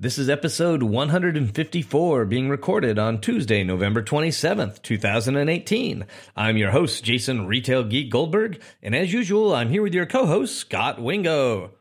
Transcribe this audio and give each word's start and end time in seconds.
This 0.00 0.16
is 0.16 0.30
episode 0.30 0.84
154 0.84 2.24
being 2.26 2.48
recorded 2.48 3.00
on 3.00 3.20
Tuesday, 3.20 3.64
November 3.64 4.00
27th, 4.00 4.80
2018. 4.80 6.06
I'm 6.36 6.56
your 6.56 6.70
host, 6.70 7.02
Jason 7.02 7.48
Retail 7.48 7.82
Geek 7.82 8.08
Goldberg, 8.08 8.62
and 8.80 8.94
as 8.94 9.12
usual, 9.12 9.52
I'm 9.52 9.70
here 9.70 9.82
with 9.82 9.94
your 9.94 10.06
co 10.06 10.24
host, 10.24 10.54
Scot 10.54 11.02
Wingo. 11.02 11.72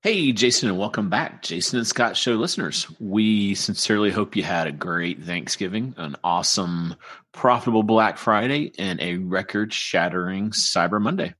Hey, 0.00 0.32
Jason, 0.32 0.70
and 0.70 0.78
welcome 0.78 1.10
back, 1.10 1.42
Jason 1.42 1.76
and 1.76 1.86
Scot 1.86 2.16
Show 2.16 2.36
listeners. 2.36 2.86
We 2.98 3.54
sincerely 3.54 4.10
hope 4.10 4.36
you 4.36 4.42
had 4.42 4.66
a 4.66 4.72
great 4.72 5.22
Thanksgiving, 5.22 5.94
an 5.98 6.16
awesome, 6.24 6.94
profitable 7.34 7.82
Black 7.82 8.16
Friday, 8.16 8.72
and 8.78 8.98
a 9.02 9.18
record 9.18 9.74
shattering 9.74 10.52
Cyber 10.52 10.98
Monday. 10.98 11.34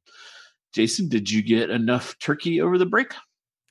Jason, 0.74 1.08
did 1.08 1.30
you 1.30 1.42
get 1.42 1.70
enough 1.70 2.18
turkey 2.18 2.60
over 2.60 2.76
the 2.76 2.84
break? 2.84 3.14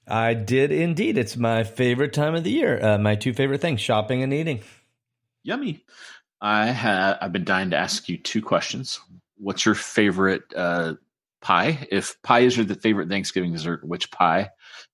I 0.10 0.34
did 0.34 0.72
indeed. 0.72 1.18
It's 1.18 1.38
my 1.38 1.64
favorite 1.64 2.14
time 2.14 2.36
of 2.36 2.44
the 2.44 2.52
year. 2.52 2.84
Uh, 2.84 2.98
my 2.98 3.16
two 3.16 3.34
favorite 3.34 3.62
things: 3.62 3.82
shopping 3.82 4.24
and 4.24 4.34
eating. 4.34 4.62
Yummy. 5.44 5.86
I 6.42 6.68
have. 6.68 7.18
I've 7.22 7.32
been 7.32 7.44
dying 7.44 7.70
to 7.72 7.78
ask 7.78 8.10
you 8.10 8.18
two 8.18 8.42
questions. 8.42 9.00
What's 9.38 9.66
your 9.66 9.76
favorite 9.76 10.44
uh, 10.56 10.96
pie? 11.42 11.88
If 11.92 12.22
pie 12.24 12.40
is 12.40 12.58
your 12.58 12.66
the 12.66 12.76
favorite 12.76 13.10
Thanksgiving 13.10 13.54
dessert, 13.54 13.86
which 13.86 14.12
pie? 14.12 14.50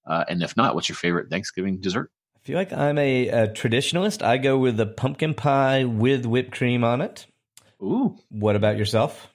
Uh, 0.05 0.25
and 0.27 0.43
if 0.43 0.57
not, 0.57 0.75
what's 0.75 0.89
your 0.89 0.95
favorite 0.95 1.29
Thanksgiving 1.29 1.79
dessert? 1.79 2.11
I 2.35 2.39
feel 2.45 2.57
like 2.57 2.73
I'm 2.73 2.97
a, 2.97 3.27
a 3.29 3.47
traditionalist. 3.47 4.21
I 4.21 4.37
go 4.37 4.57
with 4.57 4.77
the 4.77 4.85
pumpkin 4.85 5.33
pie 5.33 5.85
with 5.85 6.25
whipped 6.25 6.51
cream 6.51 6.83
on 6.83 7.01
it. 7.01 7.25
Ooh. 7.81 8.17
What 8.29 8.55
about 8.55 8.77
yourself? 8.77 9.29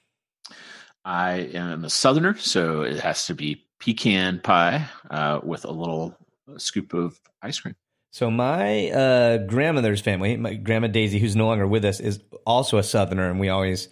I 1.03 1.49
am 1.53 1.83
a 1.83 1.89
southerner, 1.89 2.37
so 2.37 2.81
it 2.81 2.99
has 2.99 3.25
to 3.27 3.33
be 3.33 3.65
pecan 3.81 4.39
pie 4.39 4.87
uh, 5.09 5.41
with 5.43 5.65
a 5.65 5.71
little 5.71 6.15
scoop 6.57 6.93
of 6.93 7.19
ice 7.41 7.59
cream. 7.59 7.75
So 8.11 8.29
my 8.29 8.89
uh, 8.89 9.37
grandmother's 9.37 10.01
family, 10.01 10.35
my 10.37 10.53
grandma 10.53 10.87
Daisy, 10.87 11.19
who's 11.19 11.35
no 11.35 11.47
longer 11.47 11.65
with 11.65 11.85
us, 11.85 11.99
is 11.99 12.19
also 12.45 12.77
a 12.77 12.83
Southerner, 12.83 13.29
and 13.29 13.39
we 13.39 13.49
always 13.49 13.87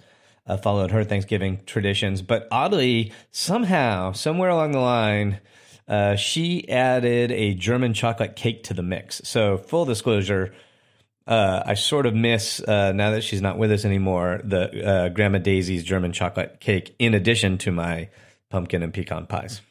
uh, 0.45 0.57
followed 0.57 0.91
her 0.91 1.03
Thanksgiving 1.03 1.61
traditions. 1.65 2.21
But 2.21 2.47
oddly, 2.51 3.13
somehow, 3.31 4.11
somewhere 4.11 4.49
along 4.49 4.73
the 4.73 4.79
line, 4.79 5.39
uh, 5.87 6.17
she 6.17 6.67
added 6.69 7.31
a 7.31 7.53
German 7.53 7.93
chocolate 7.93 8.35
cake 8.35 8.63
to 8.63 8.73
the 8.73 8.83
mix. 8.83 9.21
So 9.23 9.57
full 9.57 9.85
disclosure. 9.85 10.53
Uh, 11.25 11.63
I 11.65 11.75
sort 11.75 12.05
of 12.05 12.13
miss 12.13 12.59
uh, 12.59 12.91
now 12.91 13.11
that 13.11 13.23
she's 13.23 13.41
not 13.41 13.57
with 13.57 13.71
us 13.71 13.85
anymore. 13.85 14.41
The 14.43 14.85
uh, 14.85 15.09
Grandma 15.09 15.37
Daisy's 15.37 15.83
German 15.83 16.11
chocolate 16.11 16.59
cake, 16.59 16.95
in 16.99 17.13
addition 17.13 17.57
to 17.59 17.71
my 17.71 18.09
pumpkin 18.49 18.83
and 18.83 18.93
pecan 18.93 19.27
pies. 19.27 19.61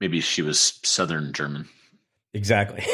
Maybe 0.00 0.20
she 0.20 0.42
was 0.42 0.80
Southern 0.82 1.32
German. 1.32 1.68
Exactly. 2.32 2.84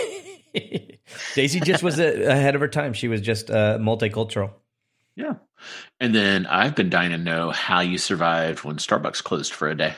Daisy 1.35 1.61
just 1.61 1.83
was 1.83 1.99
ahead 1.99 2.55
of 2.55 2.61
her 2.61 2.69
time. 2.69 2.93
She 2.93 3.09
was 3.09 3.21
just 3.21 3.51
uh, 3.51 3.79
multicultural. 3.79 4.53
Yeah. 5.17 5.35
And 5.99 6.15
then 6.15 6.47
I've 6.47 6.75
been 6.75 6.91
dying 6.91 7.11
to 7.11 7.19
know 7.19 7.51
how 7.51 7.81
you 7.81 7.99
survived 7.99 8.65
when 8.65 8.77
Starbucks 8.77 9.23
closed 9.23 9.53
for 9.53 9.69
a 9.69 9.77
day. 9.77 9.95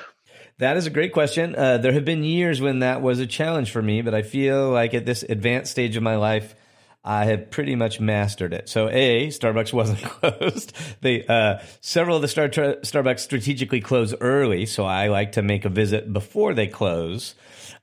That 0.59 0.77
is 0.77 0.87
a 0.87 0.91
great 0.91 1.12
question. 1.12 1.54
Uh, 1.56 1.78
there 1.78 1.93
have 1.93 2.04
been 2.04 2.25
years 2.25 2.60
when 2.60 2.81
that 2.81 3.03
was 3.03 3.19
a 3.19 3.26
challenge 3.26 3.71
for 3.71 3.82
me, 3.82 4.03
but 4.03 4.15
I 4.15 4.22
feel 4.22 4.71
like 4.71 4.94
at 4.94 5.06
this 5.06 5.22
advanced 5.25 5.72
stage 5.72 5.97
of 5.97 6.03
my 6.03 6.16
life, 6.16 6.55
I 7.04 7.24
have 7.24 7.50
pretty 7.50 7.74
much 7.74 7.98
mastered 7.98 8.52
it. 8.52 8.68
So, 8.68 8.88
a 8.88 9.28
Starbucks 9.28 9.72
wasn't 9.72 10.02
closed. 10.02 10.72
They 11.00 11.26
uh, 11.26 11.58
several 11.80 12.16
of 12.16 12.22
the 12.22 12.28
Star- 12.28 12.48
Starbucks 12.48 13.20
strategically 13.20 13.80
close 13.80 14.14
early, 14.20 14.66
so 14.66 14.84
I 14.84 15.08
like 15.08 15.32
to 15.32 15.42
make 15.42 15.64
a 15.64 15.68
visit 15.68 16.12
before 16.12 16.54
they 16.54 16.66
close. 16.66 17.34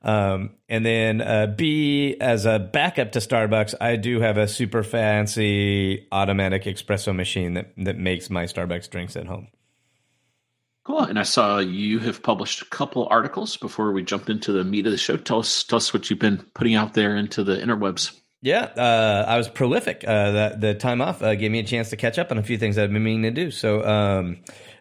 Um, 0.02 0.50
and 0.68 0.86
then 0.86 1.20
uh, 1.20 1.54
B, 1.54 2.16
as 2.18 2.46
a 2.46 2.58
backup 2.58 3.12
to 3.12 3.18
Starbucks, 3.18 3.74
I 3.80 3.96
do 3.96 4.20
have 4.20 4.38
a 4.38 4.48
super 4.48 4.82
fancy 4.82 6.08
automatic 6.10 6.64
espresso 6.64 7.14
machine 7.14 7.54
that 7.54 7.72
that 7.76 7.98
makes 7.98 8.30
my 8.30 8.44
Starbucks 8.44 8.88
drinks 8.88 9.16
at 9.16 9.26
home. 9.26 9.48
Cool. 10.84 11.02
And 11.02 11.18
I 11.18 11.24
saw 11.24 11.58
you 11.58 11.98
have 12.00 12.22
published 12.22 12.62
a 12.62 12.64
couple 12.64 13.06
articles 13.10 13.56
before 13.58 13.92
we 13.92 14.02
jump 14.02 14.30
into 14.30 14.52
the 14.52 14.64
meat 14.64 14.86
of 14.86 14.92
the 14.92 14.98
show. 14.98 15.16
Tell 15.18 15.40
us, 15.40 15.62
tell 15.62 15.76
us 15.76 15.92
what 15.92 16.08
you've 16.08 16.18
been 16.18 16.38
putting 16.54 16.74
out 16.74 16.94
there 16.94 17.16
into 17.16 17.44
the 17.44 17.56
interwebs. 17.56 18.18
Yeah, 18.42 18.62
uh, 18.62 19.24
I 19.28 19.36
was 19.36 19.48
prolific. 19.48 20.02
Uh, 20.06 20.30
the, 20.30 20.56
the, 20.58 20.74
time 20.74 21.02
off 21.02 21.22
uh, 21.22 21.34
gave 21.34 21.50
me 21.50 21.58
a 21.58 21.62
chance 21.62 21.90
to 21.90 21.96
catch 21.96 22.18
up 22.18 22.30
on 22.30 22.38
a 22.38 22.42
few 22.42 22.56
things 22.56 22.78
I've 22.78 22.90
been 22.90 23.02
meaning 23.02 23.22
to 23.22 23.30
do. 23.30 23.50
So, 23.50 23.84
um, 23.86 24.38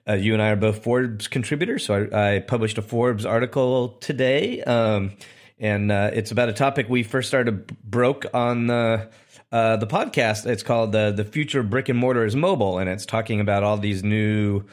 uh, 0.07 0.13
you 0.13 0.33
and 0.33 0.41
I 0.41 0.51
are 0.51 0.55
both 0.55 0.81
Forbes 0.81 1.27
contributors. 1.27 1.83
So, 1.83 2.07
I, 2.13 2.35
I 2.35 2.39
published 2.39 2.77
a 2.77 2.81
Forbes 2.81 3.25
article 3.25 3.89
today, 3.99 4.63
um, 4.63 5.11
and 5.59 5.91
uh, 5.91 6.11
it's 6.13 6.31
about 6.31 6.47
a 6.47 6.53
topic 6.53 6.87
we 6.87 7.03
first 7.03 7.27
started 7.27 7.67
broke 7.83 8.25
on 8.33 8.67
the 8.67 9.09
uh, 9.51 9.75
the 9.75 9.87
podcast. 9.87 10.45
It's 10.45 10.63
called 10.63 10.93
the 10.93 11.11
the 11.11 11.25
future 11.25 11.61
brick 11.61 11.89
and 11.89 11.99
mortar 11.99 12.23
is 12.23 12.37
mobile, 12.37 12.77
and 12.77 12.89
it's 12.89 13.05
talking 13.05 13.41
about 13.41 13.63
all 13.63 13.77
these 13.77 14.05
new 14.05 14.63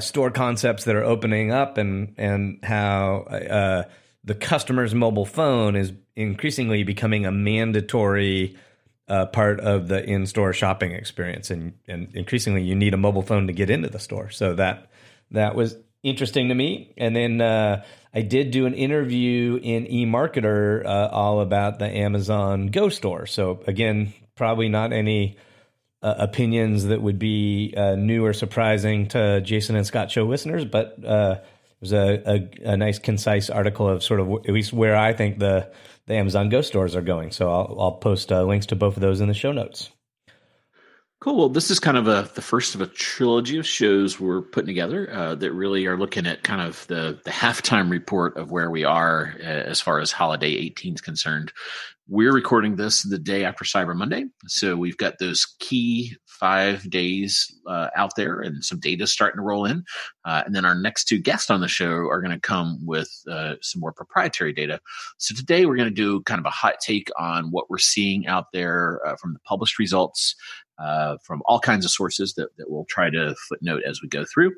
store 0.00 0.30
concepts 0.30 0.84
that 0.84 0.94
are 0.94 1.04
opening 1.04 1.52
up, 1.52 1.78
and 1.78 2.14
and 2.18 2.58
how 2.62 3.86
the 4.24 4.34
customer's 4.34 4.94
mobile 4.94 5.26
phone 5.26 5.74
is 5.74 5.92
increasingly 6.16 6.84
becoming 6.84 7.26
a 7.26 7.32
mandatory 7.32 8.56
uh, 9.08 9.26
part 9.26 9.60
of 9.60 9.88
the 9.88 10.02
in-store 10.04 10.52
shopping 10.52 10.92
experience, 10.92 11.50
and 11.50 11.74
and 11.86 12.08
increasingly 12.14 12.62
you 12.62 12.74
need 12.74 12.94
a 12.94 12.96
mobile 12.96 13.22
phone 13.22 13.46
to 13.46 13.52
get 13.52 13.70
into 13.70 13.88
the 13.88 13.98
store. 13.98 14.30
So 14.30 14.54
that 14.54 14.90
that 15.30 15.54
was 15.54 15.76
interesting 16.02 16.48
to 16.48 16.54
me. 16.54 16.92
And 16.96 17.14
then 17.14 17.40
uh, 17.40 17.84
I 18.14 18.22
did 18.22 18.50
do 18.50 18.66
an 18.66 18.74
interview 18.74 19.58
in 19.62 19.86
eMarketer 19.86 20.84
uh, 20.84 21.08
all 21.10 21.40
about 21.40 21.78
the 21.78 21.86
Amazon 21.86 22.68
Go 22.68 22.88
store. 22.88 23.26
So 23.26 23.62
again, 23.66 24.12
probably 24.34 24.68
not 24.68 24.92
any. 24.92 25.36
Uh, 26.02 26.16
opinions 26.18 26.84
that 26.84 27.00
would 27.00 27.18
be 27.18 27.72
uh, 27.74 27.94
new 27.94 28.26
or 28.26 28.34
surprising 28.34 29.08
to 29.08 29.40
Jason 29.40 29.74
and 29.74 29.86
Scot 29.86 30.10
show 30.10 30.24
listeners, 30.24 30.66
but 30.66 31.02
uh, 31.02 31.36
it 31.40 31.80
was 31.80 31.94
a, 31.94 32.22
a, 32.26 32.72
a, 32.72 32.76
nice, 32.76 32.98
concise 32.98 33.48
article 33.48 33.88
of 33.88 34.02
sort 34.02 34.20
of 34.20 34.30
at 34.30 34.50
least 34.50 34.70
where 34.70 34.94
I 34.96 35.14
think 35.14 35.38
the 35.38 35.72
the 36.06 36.14
Amazon 36.14 36.48
Go 36.48 36.60
stores 36.60 36.94
are 36.94 37.02
going. 37.02 37.30
So 37.30 37.50
I'll, 37.50 37.76
I'll 37.78 37.92
post 37.92 38.30
uh, 38.30 38.44
links 38.44 38.66
to 38.66 38.76
both 38.76 38.96
of 38.96 39.00
those 39.00 39.20
in 39.20 39.28
the 39.28 39.34
show 39.34 39.52
notes. 39.52 39.90
Cool. 41.20 41.36
Well, 41.36 41.48
this 41.48 41.70
is 41.70 41.80
kind 41.80 41.96
of 41.96 42.06
a 42.06 42.30
the 42.34 42.42
first 42.42 42.74
of 42.74 42.82
a 42.82 42.86
trilogy 42.86 43.56
of 43.56 43.66
shows 43.66 44.20
we're 44.20 44.42
putting 44.42 44.66
together 44.66 45.10
uh, 45.10 45.34
that 45.36 45.52
really 45.52 45.86
are 45.86 45.96
looking 45.96 46.26
at 46.26 46.42
kind 46.42 46.60
of 46.60 46.86
the 46.88 47.18
the 47.24 47.30
halftime 47.30 47.90
report 47.90 48.36
of 48.36 48.50
where 48.50 48.70
we 48.70 48.84
are 48.84 49.34
uh, 49.40 49.46
as 49.46 49.80
far 49.80 50.00
as 50.00 50.12
holiday 50.12 50.50
18 50.50 50.94
is 50.94 51.00
concerned. 51.00 51.50
We're 52.08 52.34
recording 52.34 52.76
this 52.76 53.02
the 53.04 53.18
day 53.18 53.46
after 53.46 53.64
Cyber 53.64 53.96
Monday, 53.96 54.26
so 54.48 54.76
we've 54.76 54.98
got 54.98 55.18
those 55.18 55.46
key 55.60 56.14
five 56.44 56.90
days 56.90 57.50
uh, 57.66 57.88
out 57.96 58.10
there 58.16 58.38
and 58.40 58.62
some 58.62 58.78
data 58.78 59.04
is 59.04 59.10
starting 59.10 59.38
to 59.38 59.42
roll 59.42 59.64
in. 59.64 59.82
Uh, 60.26 60.42
and 60.44 60.54
then 60.54 60.66
our 60.66 60.74
next 60.74 61.04
two 61.04 61.18
guests 61.18 61.48
on 61.48 61.62
the 61.62 61.68
show 61.68 62.06
are 62.10 62.20
going 62.20 62.34
to 62.34 62.38
come 62.38 62.84
with 62.84 63.10
uh, 63.30 63.54
some 63.62 63.80
more 63.80 63.94
proprietary 63.94 64.52
data. 64.52 64.78
So 65.16 65.34
today 65.34 65.64
we're 65.64 65.78
going 65.78 65.88
to 65.88 65.94
do 65.94 66.20
kind 66.24 66.38
of 66.38 66.44
a 66.44 66.50
hot 66.50 66.74
take 66.82 67.08
on 67.18 67.50
what 67.50 67.70
we're 67.70 67.78
seeing 67.78 68.26
out 68.26 68.52
there 68.52 69.00
uh, 69.06 69.16
from 69.16 69.32
the 69.32 69.38
published 69.46 69.78
results 69.78 70.36
uh, 70.78 71.16
from 71.22 71.40
all 71.46 71.60
kinds 71.60 71.86
of 71.86 71.90
sources 71.90 72.34
that, 72.34 72.54
that 72.58 72.70
we'll 72.70 72.84
try 72.90 73.08
to 73.08 73.34
footnote 73.48 73.82
as 73.86 74.02
we 74.02 74.08
go 74.08 74.26
through. 74.26 74.52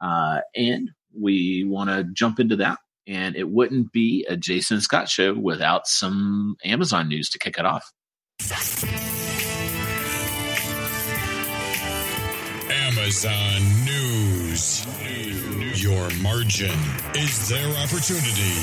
Uh, 0.00 0.40
and 0.56 0.90
we 1.16 1.62
want 1.64 1.90
to 1.90 2.02
jump 2.12 2.40
into 2.40 2.56
that. 2.56 2.78
And 3.06 3.36
it 3.36 3.50
wouldn't 3.50 3.92
be 3.92 4.26
a 4.28 4.36
Jason 4.36 4.80
Scot 4.80 5.08
show 5.08 5.32
without 5.34 5.86
some 5.86 6.56
Amazon 6.64 7.06
news 7.06 7.30
to 7.30 7.38
kick 7.38 7.56
it 7.56 7.66
off. 7.66 7.92
Amazon 13.10 13.84
News. 13.84 14.86
Your 15.82 16.08
margin 16.22 16.78
is 17.16 17.48
their 17.48 17.68
opportunity. 17.78 18.54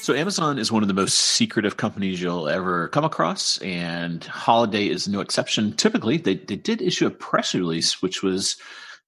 So 0.00 0.12
Amazon 0.12 0.58
is 0.58 0.72
one 0.72 0.82
of 0.82 0.88
the 0.88 0.94
most 0.94 1.14
secretive 1.14 1.76
companies 1.76 2.20
you'll 2.20 2.48
ever 2.48 2.88
come 2.88 3.04
across, 3.04 3.58
and 3.58 4.24
Holiday 4.24 4.88
is 4.88 5.06
no 5.06 5.20
exception. 5.20 5.76
Typically, 5.76 6.16
they, 6.16 6.34
they 6.34 6.56
did 6.56 6.82
issue 6.82 7.06
a 7.06 7.10
press 7.10 7.54
release, 7.54 8.02
which 8.02 8.24
was 8.24 8.56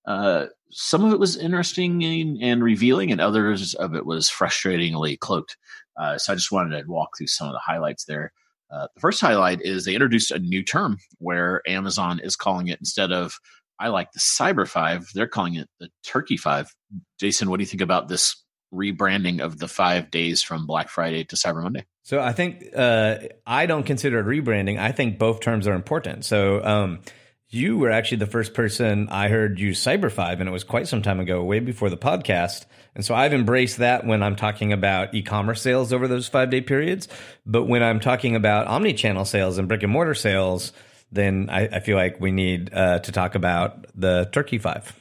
uh, 0.06 0.46
some 0.70 1.04
of 1.04 1.12
it 1.12 1.18
was 1.18 1.36
interesting 1.36 2.04
and, 2.04 2.40
and, 2.40 2.62
revealing, 2.62 3.10
and 3.10 3.20
others 3.20 3.74
of 3.74 3.96
it 3.96 4.06
was 4.06 4.30
frustratingly 4.30 5.18
cloaked. 5.18 5.56
Uh, 5.96 6.18
so 6.18 6.32
I 6.32 6.36
just 6.36 6.52
wanted 6.52 6.80
to 6.80 6.88
walk 6.88 7.18
through 7.18 7.26
some 7.26 7.48
of 7.48 7.52
the 7.52 7.58
highlights 7.58 8.04
there. 8.04 8.32
Uh, 8.70 8.88
the 8.94 9.00
first 9.00 9.20
highlight 9.20 9.60
is 9.62 9.84
they 9.84 9.94
introduced 9.94 10.30
a 10.30 10.38
new 10.38 10.62
term 10.62 10.98
where 11.18 11.62
Amazon 11.66 12.20
is 12.20 12.36
calling 12.36 12.68
it 12.68 12.78
instead 12.80 13.12
of 13.12 13.38
I 13.78 13.88
like 13.88 14.12
the 14.12 14.20
Cyber 14.20 14.68
Five, 14.68 15.08
they're 15.14 15.26
calling 15.26 15.54
it 15.54 15.68
the 15.80 15.88
Turkey 16.04 16.36
Five. 16.36 16.72
Jason, 17.18 17.50
what 17.50 17.58
do 17.58 17.62
you 17.62 17.68
think 17.68 17.82
about 17.82 18.08
this 18.08 18.42
rebranding 18.72 19.40
of 19.40 19.58
the 19.58 19.68
five 19.68 20.10
days 20.10 20.42
from 20.42 20.66
Black 20.66 20.88
Friday 20.88 21.24
to 21.24 21.36
Cyber 21.36 21.62
Monday? 21.62 21.84
So 22.02 22.20
I 22.20 22.32
think 22.32 22.64
uh, 22.76 23.18
I 23.46 23.66
don't 23.66 23.84
consider 23.84 24.20
it 24.20 24.26
rebranding. 24.26 24.78
I 24.78 24.92
think 24.92 25.18
both 25.18 25.40
terms 25.40 25.66
are 25.66 25.74
important. 25.74 26.24
So 26.24 26.62
um, 26.64 27.00
you 27.48 27.78
were 27.78 27.90
actually 27.90 28.18
the 28.18 28.26
first 28.26 28.54
person 28.54 29.08
I 29.08 29.28
heard 29.28 29.58
use 29.58 29.82
Cyber 29.82 30.10
Five, 30.10 30.40
and 30.40 30.48
it 30.48 30.52
was 30.52 30.64
quite 30.64 30.88
some 30.88 31.02
time 31.02 31.20
ago, 31.20 31.42
way 31.42 31.60
before 31.60 31.90
the 31.90 31.96
podcast. 31.96 32.66
And 32.94 33.04
so 33.04 33.14
I've 33.14 33.34
embraced 33.34 33.78
that 33.78 34.06
when 34.06 34.22
I'm 34.22 34.36
talking 34.36 34.72
about 34.72 35.14
e-commerce 35.14 35.62
sales 35.62 35.92
over 35.92 36.06
those 36.06 36.28
five 36.28 36.50
day 36.50 36.60
periods. 36.60 37.08
But 37.44 37.64
when 37.64 37.82
I'm 37.82 38.00
talking 38.00 38.36
about 38.36 38.66
omni-channel 38.66 39.24
sales 39.24 39.58
and 39.58 39.66
brick 39.66 39.82
and 39.82 39.92
mortar 39.92 40.14
sales, 40.14 40.72
then 41.10 41.48
I, 41.50 41.66
I 41.66 41.80
feel 41.80 41.96
like 41.96 42.20
we 42.20 42.30
need 42.30 42.72
uh, 42.72 43.00
to 43.00 43.12
talk 43.12 43.34
about 43.34 43.86
the 43.94 44.28
Turkey 44.32 44.58
Five. 44.58 44.98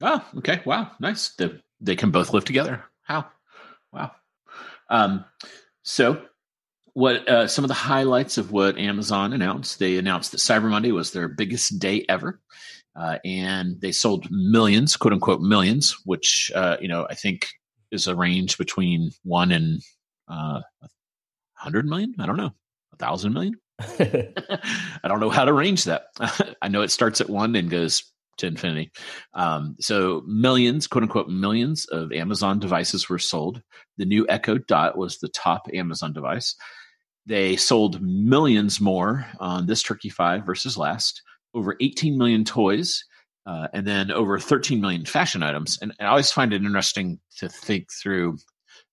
Oh, 0.00 0.24
okay. 0.38 0.60
Wow. 0.64 0.90
Nice. 1.00 1.30
They, 1.30 1.50
they 1.80 1.96
can 1.96 2.10
both 2.10 2.32
live 2.32 2.44
together. 2.44 2.84
How? 3.02 3.26
Wow. 3.92 4.12
Um, 4.90 5.24
so 5.82 6.22
what 6.92 7.28
uh, 7.28 7.46
some 7.46 7.64
of 7.64 7.68
the 7.68 7.74
highlights 7.74 8.38
of 8.38 8.52
what 8.52 8.78
Amazon 8.78 9.32
announced? 9.32 9.78
They 9.78 9.98
announced 9.98 10.32
that 10.32 10.38
Cyber 10.38 10.70
Monday 10.70 10.92
was 10.92 11.12
their 11.12 11.28
biggest 11.28 11.78
day 11.78 12.04
ever. 12.08 12.40
Uh, 12.98 13.18
and 13.24 13.80
they 13.80 13.92
sold 13.92 14.26
millions, 14.30 14.96
quote 14.96 15.12
unquote, 15.12 15.40
millions, 15.40 15.96
which 16.04 16.50
uh, 16.54 16.76
you 16.80 16.88
know 16.88 17.06
I 17.10 17.14
think 17.14 17.48
is 17.90 18.06
a 18.06 18.16
range 18.16 18.58
between 18.58 19.10
one 19.22 19.52
and 19.52 19.82
uh, 20.28 20.60
hundred 21.54 21.86
million. 21.86 22.14
I 22.18 22.26
don't 22.26 22.36
know, 22.36 22.52
a 22.92 22.96
thousand 22.96 23.32
million. 23.34 23.54
I 23.80 25.08
don't 25.08 25.20
know 25.20 25.30
how 25.30 25.44
to 25.44 25.52
range 25.52 25.84
that. 25.84 26.06
I 26.62 26.68
know 26.68 26.82
it 26.82 26.90
starts 26.90 27.20
at 27.20 27.28
one 27.28 27.54
and 27.54 27.70
goes 27.70 28.02
to 28.38 28.46
infinity. 28.46 28.92
Um, 29.34 29.76
so 29.80 30.22
millions, 30.26 30.86
quote 30.86 31.02
unquote, 31.02 31.28
millions 31.28 31.86
of 31.86 32.12
Amazon 32.12 32.58
devices 32.58 33.08
were 33.08 33.18
sold. 33.18 33.62
The 33.96 34.04
new 34.04 34.26
Echo 34.28 34.58
Dot 34.58 34.96
was 34.96 35.18
the 35.18 35.28
top 35.28 35.68
Amazon 35.72 36.12
device. 36.12 36.54
They 37.26 37.56
sold 37.56 38.00
millions 38.00 38.80
more 38.80 39.26
on 39.40 39.66
this 39.66 39.82
Turkey 39.82 40.10
5 40.10 40.46
versus 40.46 40.76
last 40.76 41.22
over 41.56 41.76
18 41.80 42.16
million 42.16 42.44
toys, 42.44 43.04
uh, 43.46 43.68
and 43.72 43.86
then 43.86 44.10
over 44.10 44.38
13 44.38 44.80
million 44.80 45.04
fashion 45.04 45.42
items. 45.42 45.78
And 45.80 45.92
I 45.98 46.06
always 46.06 46.30
find 46.30 46.52
it 46.52 46.62
interesting 46.62 47.18
to 47.38 47.48
think 47.48 47.88
through. 47.90 48.38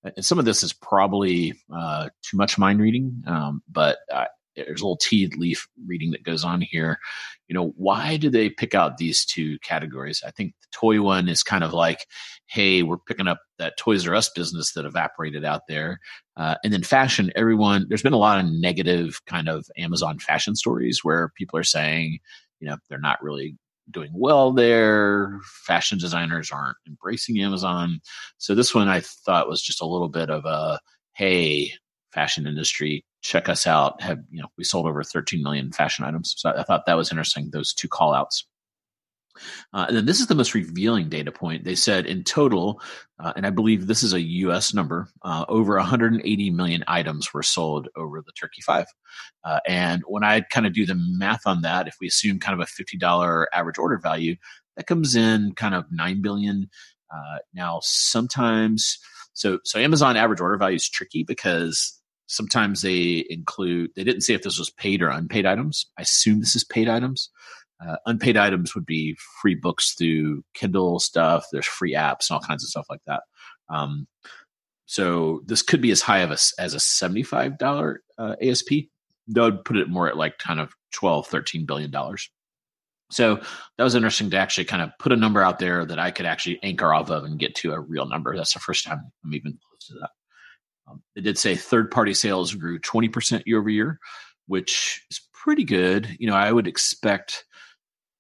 And 0.04 0.26
some 0.26 0.40
of 0.40 0.46
this 0.46 0.64
is 0.64 0.74
probably 0.74 1.54
uh, 1.74 2.10
too 2.24 2.38
much 2.38 2.58
mind 2.58 2.82
reading, 2.82 3.24
um, 3.28 3.62
but 3.70 3.98
uh, 4.12 4.26
there's 4.56 4.82
a 4.82 4.86
little 4.86 4.98
tea 4.98 5.32
leaf 5.38 5.68
reading 5.86 6.12
that 6.12 6.24
goes 6.24 6.44
on 6.44 6.62
here. 6.62 7.00
You 7.48 7.56
know, 7.56 7.74
why 7.76 8.18
do 8.18 8.30
they 8.30 8.50
pick 8.50 8.76
out 8.76 8.98
these 8.98 9.26
two 9.26 9.58
categories? 9.60 10.22
I 10.26 10.32
think 10.32 10.54
the 10.62 10.68
toy 10.72 11.02
one 11.02 11.28
is 11.28 11.44
kind 11.44 11.64
of 11.64 11.74
like, 11.74 12.06
hey, 12.48 12.84
we're 12.84 12.98
picking 12.98 13.28
up 13.28 13.40
that 13.60 13.78
Toys 13.78 14.08
R 14.08 14.16
Us 14.16 14.30
business 14.30 14.74
that 14.74 14.86
evaporated 14.86 15.46
out 15.46 15.62
there. 15.68 16.00
Uh, 16.38 16.56
and 16.64 16.74
then 16.74 16.84
fashion, 16.84 17.32
everyone, 17.36 17.86
there's 17.90 18.04
been 18.04 18.14
a 18.14 18.18
lot 18.18 18.40
of 18.40 18.52
negative 18.52 19.20
kind 19.28 19.50
of 19.50 19.66
Amazon 19.78 20.20
fashion 20.20 20.56
stories 20.56 21.00
where 21.04 21.32
people 21.38 21.60
are 21.60 21.64
saying, 21.64 22.20
you 22.64 22.70
know 22.70 22.78
they're 22.90 23.00
not 23.00 23.22
really 23.22 23.58
doing 23.92 24.12
well 24.14 24.54
there. 24.54 25.42
Fashion 25.66 25.98
designers 25.98 26.50
aren't 26.50 26.78
embracing 26.88 27.40
Amazon. 27.42 28.00
So 28.38 28.56
this 28.56 28.74
one 28.74 28.88
I 28.88 29.02
thought 29.02 29.50
was 29.50 29.62
just 29.62 29.82
a 29.82 29.86
little 29.86 30.08
bit 30.08 30.30
of 30.30 30.46
a 30.46 30.80
hey, 31.16 31.74
fashion 32.14 32.48
industry, 32.48 33.04
check 33.22 33.50
us 33.50 33.68
out. 33.68 34.02
Have 34.02 34.20
you 34.32 34.42
know 34.42 34.48
we 34.58 34.64
sold 34.64 34.86
over 34.86 35.04
13 35.04 35.44
million 35.44 35.74
fashion 35.74 36.06
items. 36.06 36.36
So 36.38 36.52
I 36.52 36.64
thought 36.64 36.86
that 36.86 36.98
was 36.98 37.12
interesting. 37.12 37.50
Those 37.52 37.74
two 37.74 37.90
call 37.90 38.14
outs. 38.14 38.48
Uh, 39.74 39.86
and 39.88 39.98
then 39.98 40.06
this 40.06 40.20
is 40.20 40.28
the 40.28 40.36
most 40.36 40.54
revealing 40.54 41.10
data 41.10 41.32
point. 41.32 41.64
They 41.64 41.76
said 41.76 42.06
in 42.06 42.24
total, 42.24 42.82
uh, 43.20 43.34
and 43.36 43.46
I 43.46 43.50
believe 43.50 43.88
this 43.88 44.04
is 44.04 44.14
a 44.14 44.22
U.S. 44.22 44.74
number, 44.74 45.10
uh, 45.24 45.46
over 45.48 45.76
180 45.76 46.50
million 46.52 46.84
items 46.88 47.34
were 47.34 47.44
sold 47.44 47.88
over 47.96 48.22
the 48.22 48.32
Turkey 48.34 48.62
Five. 48.62 48.86
Uh, 49.44 49.60
and 49.68 50.04
when 50.08 50.24
I 50.24 50.42
kind 50.42 50.66
of 50.66 50.74
do 50.74 50.86
the 50.86 50.96
math 50.96 51.46
on 51.46 51.62
that, 51.62 51.88
if 51.88 51.96
we 52.00 52.08
assume 52.08 52.40
kind 52.40 52.60
of 52.60 52.68
a 52.68 52.84
$50 52.84 53.46
average 53.54 53.78
order 53.78 53.98
value, 53.98 54.36
that 54.76 54.88
comes 54.88 55.16
in 55.16 55.54
kind 55.54 55.76
of 55.76 55.86
nine 55.92 56.22
billion. 56.22 56.70
Uh, 57.14 57.38
now, 57.54 57.80
sometimes, 57.84 58.98
so 59.34 59.60
so 59.64 59.80
Amazon 59.80 60.18
average 60.18 60.42
order 60.42 60.58
value 60.58 60.76
is 60.76 60.90
tricky 60.90 61.24
because 61.24 62.00
sometimes 62.28 62.82
they 62.82 63.26
include. 63.30 63.92
They 63.96 64.04
didn't 64.04 64.22
say 64.22 64.34
if 64.34 64.44
this 64.44 64.58
was 64.58 64.70
paid 64.70 65.02
or 65.02 65.10
unpaid 65.10 65.46
items. 65.46 65.86
I 65.98 66.04
assume 66.04 66.40
this 66.40 66.56
is 66.56 66.64
paid 66.64 66.90
items. 66.90 67.30
Uh, 67.86 67.98
unpaid 68.06 68.38
items 68.38 68.76
would 68.76 68.86
be 68.86 69.18
free 69.42 69.56
books 69.56 69.94
through 69.94 70.44
Kindle 70.54 71.00
stuff. 71.00 71.46
There's 71.52 71.66
free 71.66 71.94
apps 71.94 72.30
and 72.30 72.36
all 72.36 72.40
kinds 72.40 72.64
of 72.64 72.70
stuff 72.70 72.86
like 72.90 73.02
that. 73.08 73.24
Um, 73.70 74.08
so 74.86 75.42
this 75.46 75.62
could 75.62 75.82
be 75.82 75.92
as 75.92 76.02
high 76.02 76.20
of 76.20 76.32
a, 76.32 76.38
as 76.60 76.74
a 76.74 76.78
$75 76.78 77.98
uh, 78.18 78.36
ASP. 78.42 78.70
That 79.30 79.42
would 79.42 79.66
put 79.66 79.78
it 79.78 79.90
more 79.90 80.08
at 80.08 80.18
like 80.18 80.38
kind 80.38 80.60
of 80.60 80.74
12, 80.94 81.28
13 81.28 81.66
billion 81.66 81.92
dollars. 81.92 82.30
So 83.12 83.36
that 83.78 83.84
was 83.84 83.96
interesting 83.96 84.30
to 84.32 84.38
actually 84.38 84.66
kind 84.66 84.82
of 84.82 84.90
put 85.00 85.12
a 85.12 85.18
number 85.18 85.42
out 85.42 85.60
there 85.60 85.86
that 85.86 86.00
I 86.00 86.12
could 86.12 86.26
actually 86.26 86.60
anchor 86.64 86.94
off 86.94 87.12
of 87.12 87.24
and 87.24 87.40
get 87.40 87.56
to 87.56 87.74
a 87.74 87.80
real 87.80 88.08
number. 88.08 88.36
That's 88.36 88.54
the 88.54 88.60
first 88.60 88.86
time 88.86 89.12
I'm 89.24 89.34
even 89.34 89.58
close 89.68 89.88
to 89.88 89.94
that. 90.00 90.10
Um, 90.88 91.02
they 91.16 91.22
did 91.22 91.38
say 91.38 91.56
third 91.56 91.92
party 91.92 92.14
sales 92.14 92.54
grew 92.54 92.80
20% 92.80 93.44
year 93.46 93.60
over 93.60 93.70
year, 93.70 94.00
which 94.48 95.06
is 95.12 95.22
pretty 95.34 95.64
good. 95.64 96.16
You 96.20 96.28
know, 96.28 96.36
I 96.36 96.52
would 96.52 96.68
expect 96.68 97.46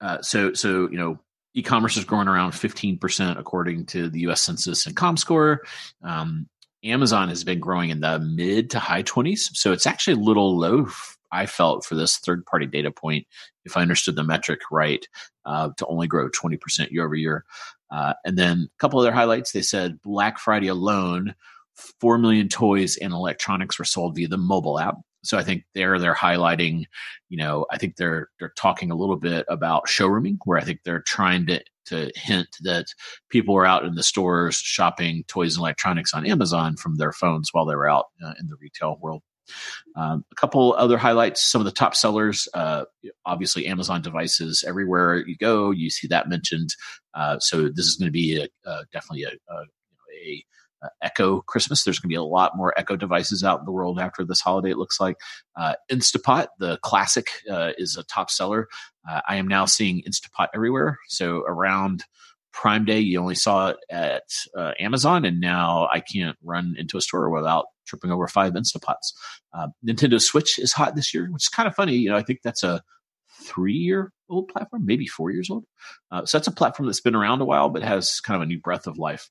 uh, 0.03 0.21
so, 0.21 0.53
so 0.53 0.89
you 0.91 0.97
know, 0.97 1.17
e-commerce 1.55 1.97
is 1.97 2.05
growing 2.05 2.27
around 2.27 2.51
15% 2.51 3.39
according 3.39 3.85
to 3.87 4.09
the 4.09 4.21
U.S. 4.21 4.41
Census 4.41 4.85
and 4.85 4.95
ComScore. 4.95 5.59
Um, 6.03 6.47
Amazon 6.83 7.29
has 7.29 7.43
been 7.43 7.59
growing 7.59 7.89
in 7.89 8.01
the 8.01 8.19
mid 8.19 8.69
to 8.71 8.79
high 8.79 9.03
20s, 9.03 9.55
so 9.55 9.71
it's 9.71 9.87
actually 9.87 10.15
a 10.15 10.25
little 10.25 10.57
low. 10.57 10.87
I 11.31 11.45
felt 11.45 11.85
for 11.85 11.95
this 11.95 12.17
third-party 12.17 12.67
data 12.67 12.91
point, 12.91 13.25
if 13.65 13.77
I 13.77 13.81
understood 13.81 14.15
the 14.15 14.23
metric 14.23 14.59
right, 14.69 15.07
uh, 15.45 15.69
to 15.77 15.85
only 15.87 16.07
grow 16.07 16.29
20% 16.29 16.91
year 16.91 17.05
over 17.05 17.15
year. 17.15 17.45
Uh, 17.89 18.13
and 18.25 18.37
then 18.37 18.67
a 18.75 18.77
couple 18.79 18.99
other 18.99 19.11
highlights. 19.11 19.51
They 19.51 19.61
said 19.61 20.01
Black 20.01 20.37
Friday 20.37 20.67
alone, 20.67 21.33
4 22.01 22.17
million 22.17 22.49
toys 22.49 22.97
and 22.97 23.13
electronics 23.13 23.79
were 23.79 23.85
sold 23.85 24.15
via 24.15 24.27
the 24.27 24.37
mobile 24.37 24.79
app 24.79 24.97
so 25.23 25.37
I 25.37 25.43
think 25.43 25.63
there 25.73 25.97
they're 25.99 26.13
highlighting, 26.13 26.85
you 27.29 27.37
know, 27.37 27.65
I 27.71 27.77
think 27.77 27.95
they're 27.95 28.29
they're 28.39 28.53
talking 28.57 28.91
a 28.91 28.95
little 28.95 29.15
bit 29.15 29.45
about 29.49 29.87
showrooming, 29.87 30.37
where 30.45 30.57
I 30.57 30.63
think 30.63 30.81
they're 30.83 31.03
trying 31.05 31.45
to 31.47 31.63
to 31.85 32.11
hint 32.15 32.47
that 32.61 32.85
people 33.29 33.53
were 33.53 33.65
out 33.65 33.85
in 33.85 33.95
the 33.95 34.03
stores 34.03 34.55
shopping 34.55 35.23
toys 35.27 35.55
and 35.55 35.61
electronics 35.61 36.13
on 36.13 36.25
Amazon 36.25 36.77
from 36.77 36.95
their 36.95 37.11
phones 37.11 37.49
while 37.51 37.65
they 37.65 37.75
were 37.75 37.89
out 37.89 38.05
uh, 38.25 38.33
in 38.39 38.47
the 38.47 38.55
retail 38.61 38.97
world. 39.01 39.21
Um, 39.95 40.23
a 40.31 40.35
couple 40.35 40.73
other 40.73 40.97
highlights: 40.97 41.43
some 41.43 41.61
of 41.61 41.65
the 41.65 41.71
top 41.71 41.95
sellers, 41.95 42.47
uh, 42.53 42.85
obviously 43.25 43.67
Amazon 43.67 44.01
devices. 44.01 44.63
Everywhere 44.67 45.25
you 45.27 45.37
go, 45.37 45.71
you 45.71 45.89
see 45.89 46.07
that 46.07 46.29
mentioned. 46.29 46.69
Uh, 47.13 47.39
so 47.39 47.69
this 47.69 47.85
is 47.85 47.95
going 47.95 48.07
to 48.07 48.11
be 48.11 48.41
a, 48.41 48.69
a, 48.69 48.85
definitely 48.91 49.23
a, 49.23 49.53
a, 49.53 49.57
a 50.25 50.43
uh, 50.83 50.89
Echo 51.01 51.41
Christmas. 51.41 51.83
There's 51.83 51.99
going 51.99 52.09
to 52.09 52.13
be 52.13 52.17
a 52.17 52.23
lot 52.23 52.55
more 52.55 52.73
Echo 52.77 52.95
devices 52.95 53.43
out 53.43 53.59
in 53.59 53.65
the 53.65 53.71
world 53.71 53.99
after 53.99 54.23
this 54.25 54.41
holiday, 54.41 54.71
it 54.71 54.77
looks 54.77 54.99
like. 54.99 55.17
Uh, 55.55 55.75
Instapot, 55.91 56.47
the 56.59 56.77
classic, 56.77 57.29
uh, 57.49 57.71
is 57.77 57.97
a 57.97 58.03
top 58.03 58.29
seller. 58.29 58.67
Uh, 59.09 59.21
I 59.27 59.35
am 59.35 59.47
now 59.47 59.65
seeing 59.65 60.03
Instapot 60.03 60.47
everywhere. 60.53 60.97
So 61.07 61.43
around 61.47 62.05
Prime 62.51 62.85
Day, 62.85 62.99
you 62.99 63.19
only 63.19 63.35
saw 63.35 63.69
it 63.69 63.77
at 63.89 64.23
uh, 64.55 64.73
Amazon, 64.79 65.25
and 65.25 65.39
now 65.39 65.89
I 65.91 65.99
can't 65.99 66.37
run 66.43 66.75
into 66.77 66.97
a 66.97 67.01
store 67.01 67.29
without 67.29 67.65
tripping 67.85 68.11
over 68.11 68.27
five 68.27 68.53
Instapots. 68.53 69.13
Nintendo 69.85 70.21
Switch 70.21 70.59
is 70.59 70.73
hot 70.73 70.95
this 70.95 71.13
year, 71.13 71.27
which 71.31 71.45
is 71.45 71.49
kind 71.49 71.67
of 71.67 71.75
funny. 71.75 71.95
You 71.95 72.11
know, 72.11 72.15
I 72.15 72.21
think 72.21 72.41
that's 72.43 72.63
a 72.63 72.83
three 73.41 73.73
year 73.73 74.11
old 74.29 74.47
platform, 74.47 74.85
maybe 74.85 75.07
four 75.07 75.31
years 75.31 75.49
old. 75.49 75.65
Uh, 76.11 76.25
so 76.25 76.37
that's 76.37 76.47
a 76.47 76.51
platform 76.51 76.87
that's 76.87 77.01
been 77.01 77.15
around 77.15 77.41
a 77.41 77.45
while, 77.45 77.69
but 77.69 77.83
has 77.83 78.19
kind 78.19 78.35
of 78.35 78.41
a 78.41 78.45
new 78.45 78.59
breath 78.59 78.87
of 78.87 78.97
life. 78.97 79.29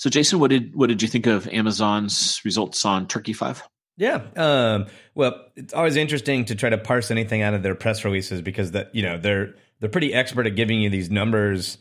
So, 0.00 0.08
Jason, 0.08 0.38
what 0.38 0.48
did 0.48 0.74
what 0.74 0.86
did 0.86 1.02
you 1.02 1.08
think 1.08 1.26
of 1.26 1.46
Amazon's 1.48 2.40
results 2.42 2.86
on 2.86 3.06
Turkey 3.06 3.34
Five? 3.34 3.62
Yeah, 3.98 4.22
um, 4.34 4.86
well, 5.14 5.44
it's 5.56 5.74
always 5.74 5.96
interesting 5.96 6.46
to 6.46 6.54
try 6.54 6.70
to 6.70 6.78
parse 6.78 7.10
anything 7.10 7.42
out 7.42 7.52
of 7.52 7.62
their 7.62 7.74
press 7.74 8.02
releases 8.02 8.40
because 8.40 8.70
that 8.70 8.94
you 8.94 9.02
know 9.02 9.18
they're 9.18 9.56
they're 9.78 9.90
pretty 9.90 10.14
expert 10.14 10.46
at 10.46 10.56
giving 10.56 10.80
you 10.80 10.88
these 10.88 11.10
numbers 11.10 11.76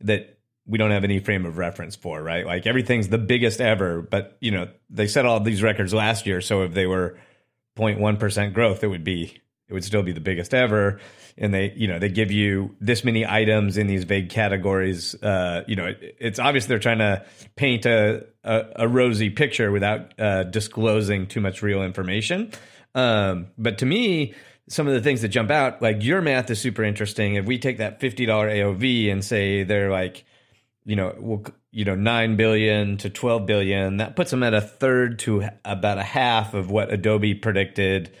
that 0.00 0.38
we 0.64 0.78
don't 0.78 0.92
have 0.92 1.04
any 1.04 1.18
frame 1.18 1.44
of 1.44 1.58
reference 1.58 1.94
for, 1.94 2.22
right? 2.22 2.46
Like 2.46 2.66
everything's 2.66 3.08
the 3.08 3.18
biggest 3.18 3.60
ever, 3.60 4.00
but 4.00 4.38
you 4.40 4.50
know 4.50 4.68
they 4.88 5.06
set 5.06 5.26
all 5.26 5.38
these 5.38 5.62
records 5.62 5.92
last 5.92 6.26
year, 6.26 6.40
so 6.40 6.62
if 6.62 6.72
they 6.72 6.86
were 6.86 7.18
0.1 7.76 8.18
percent 8.18 8.54
growth, 8.54 8.82
it 8.82 8.86
would 8.86 9.04
be 9.04 9.42
it 9.72 9.74
would 9.74 9.84
still 9.84 10.02
be 10.02 10.12
the 10.12 10.20
biggest 10.20 10.52
ever. 10.52 11.00
And 11.38 11.54
they, 11.54 11.72
you 11.74 11.88
know, 11.88 11.98
they 11.98 12.10
give 12.10 12.30
you 12.30 12.76
this 12.78 13.04
many 13.04 13.24
items 13.24 13.78
in 13.78 13.86
these 13.86 14.04
vague 14.04 14.28
categories. 14.28 15.14
Uh, 15.22 15.64
you 15.66 15.76
know, 15.76 15.86
it, 15.86 16.16
it's 16.20 16.38
obvious 16.38 16.66
they're 16.66 16.78
trying 16.78 16.98
to 16.98 17.24
paint 17.56 17.86
a, 17.86 18.26
a, 18.44 18.64
a 18.76 18.88
rosy 18.88 19.30
picture 19.30 19.72
without 19.72 20.12
uh, 20.20 20.42
disclosing 20.42 21.26
too 21.26 21.40
much 21.40 21.62
real 21.62 21.82
information. 21.82 22.52
Um, 22.94 23.46
but 23.56 23.78
to 23.78 23.86
me, 23.86 24.34
some 24.68 24.86
of 24.86 24.92
the 24.92 25.00
things 25.00 25.22
that 25.22 25.28
jump 25.28 25.50
out, 25.50 25.80
like 25.80 26.04
your 26.04 26.20
math 26.20 26.50
is 26.50 26.60
super 26.60 26.84
interesting. 26.84 27.36
If 27.36 27.46
we 27.46 27.58
take 27.58 27.78
that 27.78 27.98
$50 27.98 28.26
AOV 28.26 29.10
and 29.10 29.24
say 29.24 29.62
they're 29.62 29.90
like, 29.90 30.26
you 30.84 30.96
know, 30.96 31.14
we'll, 31.18 31.46
you 31.70 31.86
know, 31.86 31.94
9 31.94 32.36
billion 32.36 32.98
to 32.98 33.08
12 33.08 33.46
billion, 33.46 33.96
that 33.96 34.16
puts 34.16 34.30
them 34.30 34.42
at 34.42 34.52
a 34.52 34.60
third 34.60 35.20
to 35.20 35.48
about 35.64 35.96
a 35.96 36.02
half 36.02 36.52
of 36.52 36.70
what 36.70 36.92
Adobe 36.92 37.34
predicted 37.34 38.12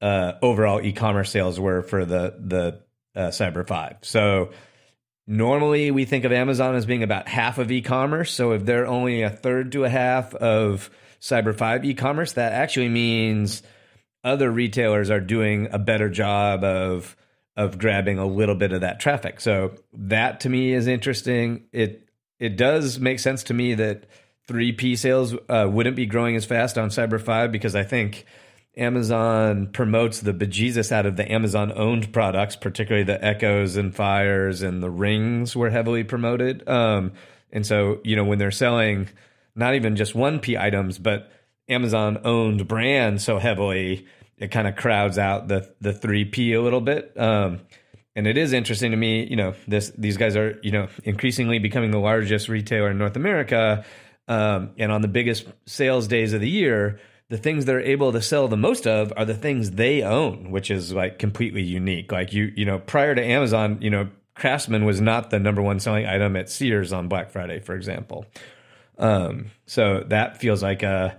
uh, 0.00 0.32
overall 0.42 0.80
e-commerce 0.80 1.30
sales 1.30 1.58
were 1.58 1.82
for 1.82 2.04
the 2.04 2.34
the 2.38 2.82
uh, 3.14 3.28
Cyber 3.28 3.66
Five. 3.66 3.96
So 4.02 4.50
normally 5.26 5.90
we 5.90 6.04
think 6.04 6.24
of 6.24 6.32
Amazon 6.32 6.74
as 6.74 6.86
being 6.86 7.02
about 7.02 7.28
half 7.28 7.58
of 7.58 7.70
e-commerce. 7.70 8.32
So 8.32 8.52
if 8.52 8.64
they're 8.64 8.86
only 8.86 9.22
a 9.22 9.30
third 9.30 9.72
to 9.72 9.84
a 9.84 9.88
half 9.88 10.34
of 10.34 10.90
Cyber 11.20 11.56
Five 11.56 11.84
e-commerce, 11.84 12.32
that 12.32 12.52
actually 12.52 12.88
means 12.88 13.62
other 14.24 14.50
retailers 14.50 15.10
are 15.10 15.20
doing 15.20 15.68
a 15.72 15.78
better 15.78 16.08
job 16.08 16.64
of 16.64 17.16
of 17.56 17.76
grabbing 17.76 18.18
a 18.18 18.26
little 18.26 18.54
bit 18.54 18.72
of 18.72 18.82
that 18.82 19.00
traffic. 19.00 19.40
So 19.40 19.72
that 19.92 20.40
to 20.40 20.48
me 20.48 20.72
is 20.72 20.86
interesting. 20.86 21.64
It 21.72 22.08
it 22.38 22.56
does 22.56 23.00
make 23.00 23.18
sense 23.18 23.42
to 23.44 23.54
me 23.54 23.74
that 23.74 24.04
3P 24.48 24.96
sales 24.96 25.34
uh, 25.48 25.68
wouldn't 25.70 25.96
be 25.96 26.06
growing 26.06 26.36
as 26.36 26.44
fast 26.44 26.78
on 26.78 26.88
Cyber 26.88 27.20
5 27.20 27.52
because 27.52 27.74
I 27.74 27.82
think 27.82 28.24
Amazon 28.78 29.66
promotes 29.66 30.20
the 30.20 30.32
bejesus 30.32 30.92
out 30.92 31.04
of 31.04 31.16
the 31.16 31.30
Amazon 31.30 31.72
owned 31.74 32.12
products, 32.12 32.56
particularly 32.56 33.04
the 33.04 33.22
Echoes 33.22 33.76
and 33.76 33.94
Fires 33.94 34.62
and 34.62 34.82
the 34.82 34.90
Rings 34.90 35.56
were 35.56 35.70
heavily 35.70 36.04
promoted. 36.04 36.66
Um, 36.68 37.12
and 37.52 37.66
so, 37.66 38.00
you 38.04 38.14
know, 38.14 38.24
when 38.24 38.38
they're 38.38 38.50
selling 38.50 39.08
not 39.54 39.74
even 39.74 39.96
just 39.96 40.14
1P 40.14 40.58
items, 40.58 40.98
but 40.98 41.30
Amazon 41.68 42.20
owned 42.24 42.68
brands 42.68 43.24
so 43.24 43.38
heavily, 43.38 44.06
it 44.38 44.50
kind 44.52 44.68
of 44.68 44.76
crowds 44.76 45.18
out 45.18 45.48
the 45.48 45.68
the 45.80 45.92
3P 45.92 46.56
a 46.56 46.60
little 46.60 46.80
bit. 46.80 47.12
Um, 47.18 47.60
and 48.14 48.26
it 48.26 48.38
is 48.38 48.52
interesting 48.52 48.92
to 48.92 48.96
me, 48.96 49.26
you 49.28 49.36
know, 49.36 49.54
this 49.66 49.90
these 49.98 50.16
guys 50.16 50.36
are, 50.36 50.58
you 50.62 50.70
know, 50.70 50.88
increasingly 51.04 51.58
becoming 51.58 51.90
the 51.90 51.98
largest 51.98 52.48
retailer 52.48 52.90
in 52.90 52.98
North 52.98 53.16
America. 53.16 53.84
Um, 54.28 54.70
and 54.78 54.92
on 54.92 55.02
the 55.02 55.08
biggest 55.08 55.46
sales 55.66 56.06
days 56.06 56.32
of 56.32 56.40
the 56.40 56.48
year, 56.48 57.00
the 57.30 57.38
things 57.38 57.64
they're 57.64 57.80
able 57.80 58.12
to 58.12 58.22
sell 58.22 58.48
the 58.48 58.56
most 58.56 58.86
of 58.86 59.12
are 59.16 59.24
the 59.24 59.34
things 59.34 59.72
they 59.72 60.02
own, 60.02 60.50
which 60.50 60.70
is 60.70 60.92
like 60.92 61.18
completely 61.18 61.62
unique. 61.62 62.10
Like 62.10 62.32
you, 62.32 62.52
you 62.56 62.64
know, 62.64 62.78
prior 62.78 63.14
to 63.14 63.22
Amazon, 63.24 63.78
you 63.80 63.90
know, 63.90 64.08
Craftsman 64.34 64.84
was 64.84 65.00
not 65.00 65.30
the 65.30 65.38
number 65.38 65.60
one 65.60 65.80
selling 65.80 66.06
item 66.06 66.36
at 66.36 66.48
Sears 66.48 66.92
on 66.92 67.08
Black 67.08 67.30
Friday, 67.30 67.60
for 67.60 67.74
example. 67.74 68.24
Um, 68.96 69.50
so 69.66 70.04
that 70.08 70.40
feels 70.40 70.62
like 70.62 70.82
a 70.82 71.18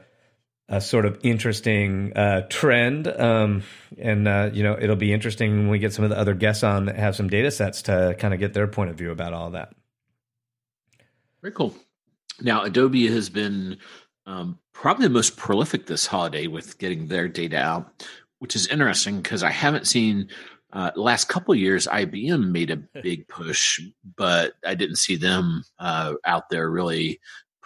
a 0.70 0.80
sort 0.80 1.06
of 1.06 1.20
interesting 1.24 2.14
uh, 2.16 2.42
trend. 2.48 3.08
Um, 3.08 3.64
and, 3.98 4.28
uh, 4.28 4.52
you 4.54 4.62
know, 4.62 4.78
it'll 4.80 4.96
be 4.96 5.12
interesting 5.12 5.58
when 5.58 5.70
we 5.70 5.80
get 5.80 5.94
some 5.94 6.06
of 6.06 6.12
the 6.12 6.18
other 6.18 6.36
guests 6.36 6.64
on 6.64 6.86
that 6.86 6.96
have 6.96 7.16
some 7.16 7.28
data 7.28 7.50
sets 7.50 7.82
to 7.84 8.16
kind 8.20 8.36
of 8.36 8.40
get 8.40 8.54
their 8.54 8.68
point 8.68 8.92
of 8.92 8.96
view 8.96 9.10
about 9.10 9.34
all 9.34 9.50
that. 9.52 9.74
Very 11.42 11.54
cool. 11.54 11.76
Now, 12.40 12.64
Adobe 12.64 13.08
has 13.08 13.30
been 13.30 13.78
um, 14.30 14.60
probably 14.74 15.08
the 15.08 15.14
most 15.14 15.38
prolific 15.38 15.88
this 15.88 16.06
holiday 16.06 16.46
with 16.46 16.78
getting 16.78 17.08
their 17.08 17.28
data 17.28 17.58
out, 17.58 18.06
which 18.38 18.56
is 18.56 18.68
interesting 18.68 19.22
because 19.22 19.42
I 19.42 19.50
haven't 19.50 19.88
seen 19.88 20.30
uh, 20.72 20.92
last 20.96 21.30
couple 21.30 21.56
years 21.56 21.88
IBM 21.88 22.52
made 22.52 22.70
a 22.70 22.78
big 23.02 23.28
push, 23.28 23.82
but 24.16 24.54
I 24.64 24.76
didn't 24.76 24.98
see 24.98 25.16
them 25.16 25.64
uh, 25.80 26.14
out 26.26 26.50
there 26.50 26.70
really 26.70 27.20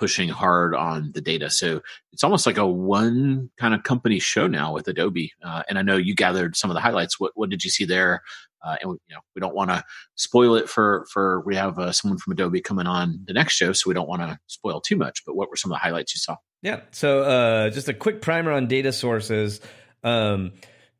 pushing 0.03 0.27
hard 0.27 0.75
on 0.75 1.13
the 1.13 1.21
data. 1.21 1.49
So 1.49 1.79
it's 2.11 2.25
almost 2.25 2.45
like 2.45 2.57
a 2.57 2.67
one 2.67 3.49
kind 3.57 3.73
of 3.73 3.83
company 3.83 4.19
show 4.19 4.47
now 4.47 4.73
with 4.73 4.85
Adobe. 4.89 5.31
Uh, 5.41 5.63
and 5.69 5.79
I 5.79 5.81
know 5.81 5.95
you 5.95 6.13
gathered 6.13 6.57
some 6.57 6.69
of 6.69 6.73
the 6.73 6.81
highlights. 6.81 7.21
What 7.21 7.31
what 7.35 7.49
did 7.49 7.63
you 7.63 7.69
see 7.69 7.85
there? 7.85 8.21
Uh, 8.61 8.75
and 8.81 8.91
we, 8.91 8.97
you 9.07 9.15
know 9.15 9.21
we 9.33 9.39
don't 9.39 9.55
want 9.55 9.69
to 9.69 9.81
spoil 10.15 10.55
it 10.55 10.67
for 10.67 11.05
for 11.09 11.41
we 11.45 11.55
have 11.55 11.79
uh, 11.79 11.93
someone 11.93 12.17
from 12.17 12.33
Adobe 12.33 12.59
coming 12.59 12.85
on 12.85 13.21
the 13.25 13.31
next 13.31 13.53
show, 13.53 13.71
so 13.71 13.87
we 13.87 13.93
don't 13.93 14.09
want 14.09 14.21
to 14.23 14.37
spoil 14.47 14.81
too 14.81 14.97
much. 14.97 15.23
But 15.25 15.37
what 15.37 15.49
were 15.49 15.55
some 15.55 15.71
of 15.71 15.75
the 15.75 15.79
highlights 15.79 16.13
you 16.13 16.19
saw? 16.19 16.35
Yeah. 16.61 16.81
So 16.91 17.23
uh, 17.23 17.69
just 17.69 17.87
a 17.87 17.93
quick 17.93 18.21
primer 18.21 18.51
on 18.51 18.67
data 18.67 18.91
sources. 18.91 19.61
Um, 20.03 20.51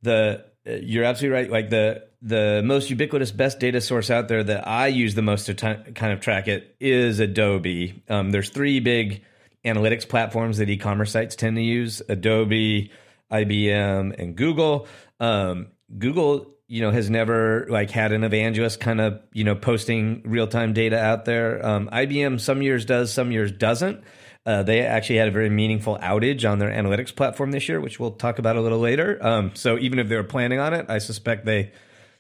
the 0.02 0.46
you're 0.66 1.04
absolutely 1.04 1.38
right. 1.38 1.52
Like 1.52 1.70
the 1.70 2.08
the 2.22 2.62
most 2.64 2.90
ubiquitous, 2.90 3.32
best 3.32 3.60
data 3.60 3.82
source 3.82 4.10
out 4.10 4.28
there 4.30 4.44
that 4.44 4.68
I 4.68 4.88
use 4.88 5.14
the 5.14 5.22
most 5.22 5.46
to 5.46 5.54
t- 5.54 5.92
kind 5.92 6.14
of 6.14 6.22
track 6.22 6.48
it 6.48 6.76
is 6.80 7.20
Adobe. 7.20 8.02
Um, 8.08 8.32
there's 8.32 8.50
three 8.50 8.80
big 8.80 9.24
analytics 9.66 10.08
platforms 10.08 10.58
that 10.58 10.70
e-commerce 10.70 11.12
sites 11.12 11.36
tend 11.36 11.58
to 11.58 11.62
use: 11.62 12.02
Adobe, 12.08 12.92
IBM, 13.32 14.18
and 14.18 14.36
Google. 14.36 14.88
Um, 15.20 15.68
Google, 15.98 16.56
you 16.68 16.82
know, 16.82 16.92
has 16.92 17.10
never 17.10 17.68
like 17.70 17.92
had 17.92 18.14
an 18.14 18.24
evangelist 18.24 18.80
kind 18.80 19.02
of 19.02 19.20
you 19.34 19.44
know 19.44 19.56
posting 19.56 20.22
real 20.24 20.48
time 20.48 20.74
data 20.74 20.98
out 20.98 21.26
there. 21.26 21.66
Um, 21.66 21.90
IBM 21.92 22.40
some 22.40 22.62
years 22.62 22.86
does, 22.86 23.12
some 23.12 23.32
years 23.32 23.52
doesn't. 23.52 24.02
Uh, 24.46 24.64
they 24.64 24.82
actually 24.82 25.18
had 25.18 25.28
a 25.30 25.32
very 25.32 25.50
meaningful 25.50 25.98
outage 26.00 26.50
on 26.50 26.60
their 26.60 26.70
analytics 26.70 27.16
platform 27.16 27.52
this 27.52 27.70
year, 27.70 27.80
which 27.80 28.00
we'll 28.00 28.12
talk 28.12 28.40
about 28.40 28.58
a 28.58 28.62
little 28.62 28.80
later. 28.80 29.18
Um, 29.22 29.52
so 29.54 29.78
even 29.78 30.00
if 30.00 30.10
they 30.10 30.16
were 30.16 30.24
planning 30.24 30.60
on 30.60 30.74
it, 30.74 30.86
I 30.90 30.98
suspect 30.98 31.46
they 31.46 31.72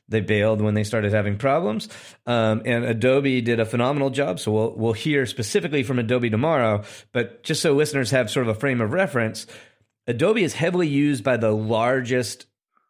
they 0.09 0.19
bailed 0.19 0.61
when 0.61 0.73
they 0.73 0.83
started 0.83 1.13
having 1.13 1.37
problems. 1.37 1.87
Um, 2.25 2.61
and 2.65 2.83
Adobe 2.83 3.41
did 3.41 3.59
a 3.59 3.65
phenomenal 3.65 4.09
job. 4.09 4.39
So 4.39 4.51
we'll 4.51 4.75
we'll 4.75 4.93
hear 4.93 5.25
specifically 5.25 5.83
from 5.83 5.99
Adobe 5.99 6.29
tomorrow. 6.29 6.83
But 7.11 7.43
just 7.43 7.61
so 7.61 7.73
listeners 7.73 8.11
have 8.11 8.29
sort 8.29 8.47
of 8.47 8.55
a 8.55 8.59
frame 8.59 8.81
of 8.81 8.93
reference, 8.93 9.47
Adobe 10.07 10.43
is 10.43 10.53
heavily 10.53 10.87
used 10.87 11.23
by 11.23 11.37
the 11.37 11.51
largest 11.51 12.45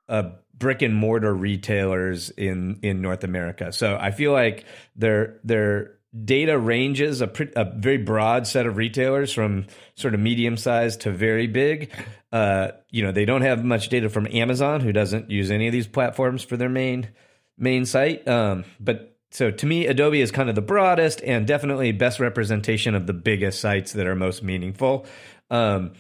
uh, 0.10 0.32
brick 0.54 0.82
and 0.82 0.96
mortar 0.96 1.34
retailers 1.34 2.30
in 2.30 2.80
in 2.84 3.02
North 3.02 3.24
America. 3.24 3.72
So 3.72 3.98
I 4.00 4.12
feel 4.12 4.32
like 4.32 4.66
they're 4.96 5.40
they're 5.44 5.98
data 6.14 6.58
ranges 6.58 7.22
a, 7.22 7.28
pre- 7.28 7.52
a, 7.56 7.66
very 7.66 7.98
broad 7.98 8.46
set 8.46 8.66
of 8.66 8.78
retailers 8.78 9.34
from 9.34 9.66
sort 9.96 10.14
of 10.14 10.20
medium 10.20 10.58
sized 10.58 11.02
to 11.02 11.12
very 11.12 11.48
big. 11.48 11.92
Uh, 12.32 12.70
you 12.90 13.04
know, 13.04 13.12
they 13.12 13.26
don't 13.26 13.42
have 13.42 13.64
much 13.64 13.90
data 13.90 14.10
from 14.10 14.28
Amazon, 14.32 14.82
who 14.82 14.92
doesn't 14.92 15.32
use 15.32 15.50
any 15.50 15.68
of 15.68 15.74
these 15.74 15.88
platforms 15.88 16.44
for 16.44 16.58
their 16.58 16.70
main 16.70 17.10
main 17.58 17.86
site. 17.86 18.28
Um, 18.28 18.64
but 18.80 19.18
so 19.32 19.50
to 19.50 19.66
me, 19.66 19.88
Adobe 19.88 20.22
is 20.22 20.32
kind 20.32 20.50
of 20.50 20.56
the 20.56 20.62
broadest 20.62 21.22
and 21.24 21.48
definitely 21.48 21.92
best 21.92 22.20
representation 22.20 22.94
of 22.94 23.08
the 23.08 23.14
biggest 23.14 23.60
sites 23.60 23.94
that 23.94 24.06
are 24.06 24.16
most 24.16 24.44
meaningful. 24.44 25.06
Um, 25.50 25.94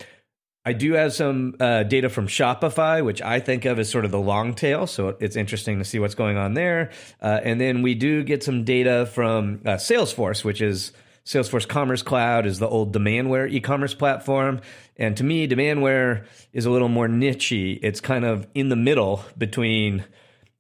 I 0.65 0.72
do 0.74 0.93
have 0.93 1.13
some 1.13 1.55
uh, 1.60 1.84
data 1.84 2.10
from 2.10 2.27
Shopify, 2.27 3.03
which 3.03 3.22
I 3.22 3.41
think 3.41 3.65
of 3.65 3.79
as 3.79 3.89
sort 3.89 4.05
of 4.05 4.12
the 4.12 4.20
long 4.20 4.53
tail. 4.53 4.88
So 4.88 5.17
it's 5.20 5.36
interesting 5.36 5.79
to 5.79 5.86
see 5.86 6.00
what's 6.00 6.15
going 6.15 6.38
on 6.38 6.53
there. 6.53 6.91
Uh, 7.22 7.41
and 7.43 7.60
then 7.60 7.82
we 7.82 7.96
do 7.96 8.24
get 8.24 8.43
some 8.43 8.63
data 8.63 9.05
from 9.05 9.60
uh, 9.65 9.72
Salesforce, 9.72 10.46
which 10.46 10.62
is 10.62 10.93
Salesforce 11.25 11.67
Commerce 11.67 12.01
Cloud, 12.01 12.46
is 12.46 12.60
the 12.60 12.67
old 12.67 12.93
Demandware 12.93 13.51
e-commerce 13.51 13.93
platform. 13.93 14.62
And 14.96 15.17
to 15.17 15.24
me, 15.24 15.48
Demandware 15.50 16.25
is 16.53 16.65
a 16.65 16.72
little 16.72 16.89
more 16.89 17.08
nichey. 17.08 17.79
It's 17.82 18.00
kind 18.00 18.24
of 18.24 18.48
in 18.53 18.70
the 18.70 18.75
middle 18.77 19.25
between 19.38 20.05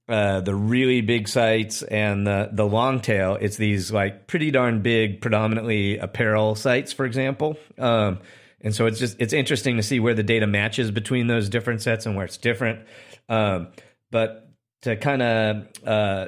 uh, 0.09 0.41
the 0.41 0.53
really 0.53 0.99
big 0.99 1.29
sites 1.29 1.81
and 1.81 2.27
the 2.27 2.49
the 2.51 2.65
long 2.65 2.99
tail. 2.99 3.37
It's 3.39 3.55
these 3.55 3.89
like 3.91 4.27
pretty 4.27 4.51
darn 4.51 4.81
big, 4.81 5.21
predominantly 5.21 5.97
apparel 5.97 6.55
sites, 6.55 6.91
for 6.91 7.05
example. 7.05 7.57
Um, 7.77 8.19
and 8.63 8.73
so 8.73 8.85
it's 8.85 8.97
just 8.97 9.17
it's 9.19 9.33
interesting 9.33 9.77
to 9.77 9.83
see 9.83 9.99
where 9.99 10.13
the 10.13 10.23
data 10.23 10.47
matches 10.47 10.89
between 10.89 11.27
those 11.27 11.49
different 11.49 11.81
sets 11.81 12.05
and 12.05 12.15
where 12.15 12.25
it's 12.25 12.37
different. 12.37 12.87
Um, 13.27 13.67
but 14.09 14.49
to 14.83 14.95
kind 14.95 15.21
of 15.21 15.67
uh, 15.85 16.27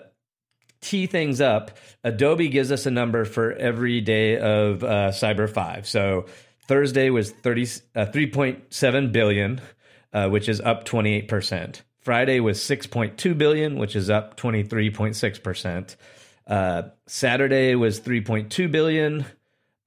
tee 0.81 1.07
things 1.07 1.39
up, 1.39 1.77
Adobe 2.03 2.49
gives 2.49 2.71
us 2.71 2.85
a 2.85 2.91
number 2.91 3.25
for 3.25 3.53
every 3.53 4.01
day 4.01 4.37
of 4.37 4.83
uh, 4.83 5.11
Cyber 5.11 5.49
Five. 5.49 5.87
So 5.87 6.25
Thursday 6.67 7.09
was 7.09 7.31
30, 7.31 7.63
uh, 7.95 8.05
3.7 8.07 9.11
billion, 9.11 9.61
uh, 10.13 10.27
which 10.29 10.49
is 10.49 10.59
up 10.59 10.83
28 10.83 11.27
percent. 11.27 11.83
Friday 12.01 12.39
was 12.39 12.59
6.2 12.59 13.35
billion, 13.37 13.77
which 13.77 13.95
is 13.95 14.09
up 14.09 14.37
23.6 14.37 15.41
percent. 15.41 15.95
Uh, 16.45 16.83
Saturday 17.07 17.75
was 17.75 17.99
3.2 17.99 18.71
billion, 18.71 19.25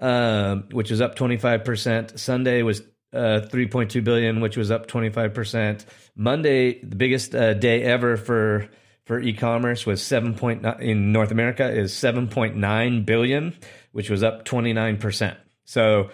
um, 0.01 0.65
which 0.71 0.91
was 0.91 1.01
up 1.01 1.17
25%. 1.17 2.19
Sunday 2.19 2.63
was 2.63 2.83
uh, 3.13 3.41
3.2 3.51 4.05
billion, 4.05 4.41
which 4.41 4.57
was 4.57 4.71
up 4.71 4.87
25%. 4.87 5.85
Monday, 6.15 6.81
the 6.81 6.97
biggest 6.97 7.35
uh, 7.35 7.55
day 7.55 7.83
ever 7.83 8.17
for 8.17 8.69
for 9.07 9.19
e-commerce 9.19 9.87
was 9.87 10.03
7.9 10.03 10.81
in 10.81 11.13
North 11.13 11.31
America 11.31 11.67
is 11.67 11.95
7.9 11.95 13.07
billion, 13.07 13.57
which 13.91 14.11
was 14.11 14.23
up 14.23 14.45
29%. 14.45 15.35
So 15.65 16.11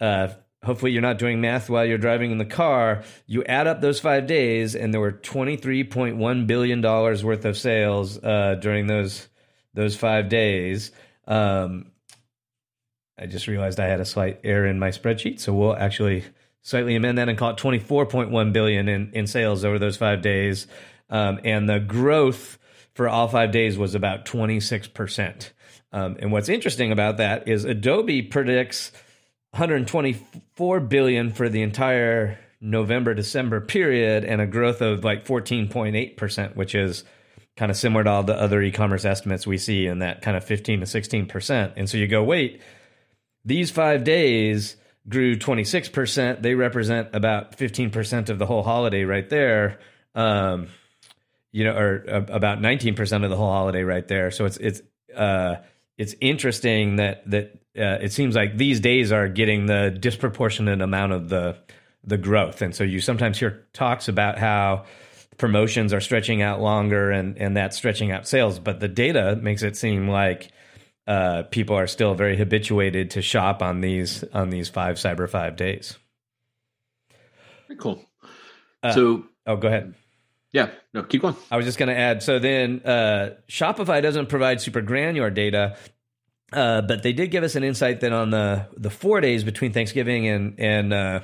uh, 0.00 0.28
hopefully 0.64 0.92
you're 0.92 1.02
not 1.02 1.18
doing 1.18 1.42
math 1.42 1.68
while 1.68 1.84
you're 1.84 1.98
driving 1.98 2.30
in 2.30 2.38
the 2.38 2.46
car. 2.46 3.02
You 3.26 3.44
add 3.44 3.66
up 3.66 3.82
those 3.82 4.00
five 4.00 4.26
days, 4.26 4.74
and 4.74 4.92
there 4.94 5.02
were 5.02 5.12
23.1 5.12 6.46
billion 6.46 6.80
dollars 6.80 7.22
worth 7.22 7.44
of 7.44 7.58
sales 7.58 8.18
uh, 8.18 8.56
during 8.58 8.86
those 8.86 9.28
those 9.74 9.94
five 9.94 10.30
days. 10.30 10.92
Um, 11.26 11.89
I 13.20 13.26
just 13.26 13.46
realized 13.46 13.78
I 13.78 13.86
had 13.86 14.00
a 14.00 14.06
slight 14.06 14.40
error 14.44 14.66
in 14.66 14.78
my 14.78 14.88
spreadsheet, 14.88 15.40
so 15.40 15.52
we'll 15.52 15.76
actually 15.76 16.24
slightly 16.62 16.96
amend 16.96 17.18
that 17.18 17.28
and 17.28 17.36
call 17.36 17.50
it 17.50 17.56
24.1 17.58 18.52
billion 18.52 18.88
in, 18.88 19.12
in 19.12 19.26
sales 19.26 19.64
over 19.64 19.78
those 19.78 19.98
five 19.98 20.22
days. 20.22 20.66
Um, 21.10 21.40
and 21.44 21.68
the 21.68 21.80
growth 21.80 22.58
for 22.94 23.08
all 23.08 23.28
five 23.28 23.52
days 23.52 23.76
was 23.76 23.94
about 23.94 24.24
26%. 24.24 25.50
Um, 25.92 26.16
and 26.18 26.32
what's 26.32 26.48
interesting 26.48 26.92
about 26.92 27.18
that 27.18 27.46
is 27.48 27.64
Adobe 27.64 28.22
predicts 28.22 28.92
124 29.50 30.80
billion 30.80 31.32
for 31.32 31.48
the 31.48 31.62
entire 31.62 32.38
November 32.60 33.14
December 33.14 33.60
period 33.60 34.24
and 34.24 34.40
a 34.40 34.46
growth 34.46 34.80
of 34.80 35.04
like 35.04 35.26
14.8%, 35.26 36.56
which 36.56 36.74
is 36.74 37.04
kind 37.56 37.70
of 37.70 37.76
similar 37.76 38.04
to 38.04 38.10
all 38.10 38.22
the 38.22 38.40
other 38.40 38.62
e-commerce 38.62 39.04
estimates 39.04 39.46
we 39.46 39.58
see 39.58 39.86
in 39.86 39.98
that 39.98 40.22
kind 40.22 40.36
of 40.36 40.44
15 40.44 40.80
to 40.80 40.86
16%. 40.86 41.72
And 41.76 41.88
so 41.88 41.98
you 41.98 42.06
go, 42.06 42.22
wait, 42.22 42.62
these 43.44 43.70
5 43.70 44.04
days 44.04 44.76
grew 45.08 45.36
26%. 45.36 46.42
They 46.42 46.54
represent 46.54 47.08
about 47.14 47.56
15% 47.56 48.28
of 48.28 48.38
the 48.38 48.46
whole 48.46 48.62
holiday 48.62 49.04
right 49.04 49.28
there. 49.28 49.78
Um, 50.14 50.68
you 51.52 51.64
know, 51.64 51.76
or 51.76 52.04
uh, 52.08 52.22
about 52.28 52.60
19% 52.60 53.24
of 53.24 53.30
the 53.30 53.36
whole 53.36 53.50
holiday 53.50 53.82
right 53.82 54.06
there. 54.06 54.30
So 54.30 54.44
it's 54.44 54.56
it's 54.58 54.82
uh, 55.16 55.56
it's 55.98 56.14
interesting 56.20 56.96
that 56.96 57.28
that 57.30 57.52
uh, 57.76 57.98
it 58.02 58.12
seems 58.12 58.36
like 58.36 58.56
these 58.56 58.80
days 58.80 59.12
are 59.12 59.28
getting 59.28 59.66
the 59.66 59.90
disproportionate 59.90 60.80
amount 60.80 61.12
of 61.12 61.28
the 61.28 61.56
the 62.04 62.16
growth, 62.16 62.62
and 62.62 62.74
so 62.74 62.84
you 62.84 63.00
sometimes 63.00 63.38
hear 63.38 63.66
talks 63.72 64.08
about 64.08 64.38
how 64.38 64.84
promotions 65.38 65.92
are 65.92 66.00
stretching 66.00 66.42
out 66.42 66.60
longer 66.60 67.10
and 67.10 67.36
and 67.38 67.56
that's 67.56 67.76
stretching 67.76 68.12
out 68.12 68.28
sales, 68.28 68.58
but 68.58 68.80
the 68.80 68.88
data 68.88 69.36
makes 69.36 69.62
it 69.62 69.76
seem 69.76 70.08
like 70.08 70.52
uh, 71.10 71.42
people 71.50 71.76
are 71.76 71.88
still 71.88 72.14
very 72.14 72.36
habituated 72.36 73.10
to 73.10 73.20
shop 73.20 73.62
on 73.62 73.80
these 73.80 74.22
on 74.32 74.50
these 74.50 74.68
five 74.68 74.94
Cyber 74.94 75.28
Five 75.28 75.56
days. 75.56 75.98
Very 77.66 77.78
cool. 77.78 78.04
Uh, 78.80 78.92
so, 78.92 79.24
oh, 79.44 79.56
go 79.56 79.66
ahead. 79.66 79.94
Yeah, 80.52 80.70
no, 80.94 81.02
keep 81.02 81.22
going. 81.22 81.34
I 81.50 81.56
was 81.56 81.66
just 81.66 81.78
going 81.78 81.88
to 81.88 81.98
add. 81.98 82.22
So 82.22 82.38
then, 82.38 82.82
uh, 82.84 83.30
Shopify 83.48 84.00
doesn't 84.00 84.28
provide 84.28 84.60
super 84.60 84.82
granular 84.82 85.30
data, 85.30 85.76
uh, 86.52 86.82
but 86.82 87.02
they 87.02 87.12
did 87.12 87.32
give 87.32 87.42
us 87.42 87.56
an 87.56 87.64
insight 87.64 88.02
that 88.02 88.12
on 88.12 88.30
the 88.30 88.68
the 88.76 88.90
four 88.90 89.20
days 89.20 89.42
between 89.42 89.72
Thanksgiving 89.72 90.28
and 90.28 90.60
and 90.60 90.92
uh, 90.92 91.20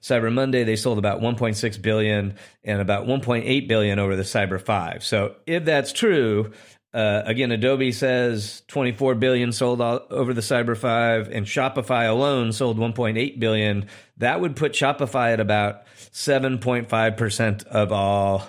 Cyber 0.00 0.32
Monday, 0.32 0.64
they 0.64 0.76
sold 0.76 0.96
about 0.96 1.20
1.6 1.20 1.82
billion 1.82 2.36
and 2.64 2.80
about 2.80 3.06
1.8 3.06 3.68
billion 3.68 3.98
over 3.98 4.16
the 4.16 4.22
Cyber 4.22 4.58
Five. 4.58 5.04
So 5.04 5.34
if 5.46 5.66
that's 5.66 5.92
true. 5.92 6.52
Uh, 6.94 7.22
again, 7.24 7.50
Adobe 7.50 7.90
says 7.90 8.62
24 8.68 9.14
billion 9.14 9.52
sold 9.52 9.80
over 9.80 10.34
the 10.34 10.42
Cyber 10.42 10.76
5 10.76 11.28
and 11.28 11.46
Shopify 11.46 12.08
alone 12.08 12.52
sold 12.52 12.78
1.8 12.78 13.40
billion. 13.40 13.86
That 14.18 14.40
would 14.40 14.56
put 14.56 14.72
Shopify 14.72 15.32
at 15.32 15.40
about 15.40 15.86
7.5% 16.12 17.64
of 17.64 17.92
all 17.92 18.46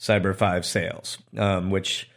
Cyber 0.00 0.34
5 0.34 0.64
sales, 0.64 1.18
um, 1.36 1.70
which 1.70 2.08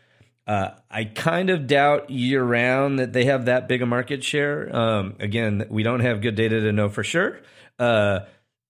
uh, 0.48 0.70
I 0.90 1.06
kind 1.06 1.50
of 1.50 1.68
doubt 1.68 2.10
year 2.10 2.44
round 2.44 3.00
that 3.00 3.12
they 3.12 3.26
have 3.26 3.46
that 3.46 3.68
big 3.68 3.82
a 3.82 3.86
market 3.86 4.24
share. 4.24 4.74
Um, 4.74 5.16
again, 5.20 5.66
we 5.70 5.84
don't 5.84 6.02
have 6.02 6.22
good 6.22 6.36
data 6.36 6.62
to 6.62 6.72
know 6.72 6.88
for 6.88 7.04
sure. 7.04 7.42
Uh, 7.78 8.20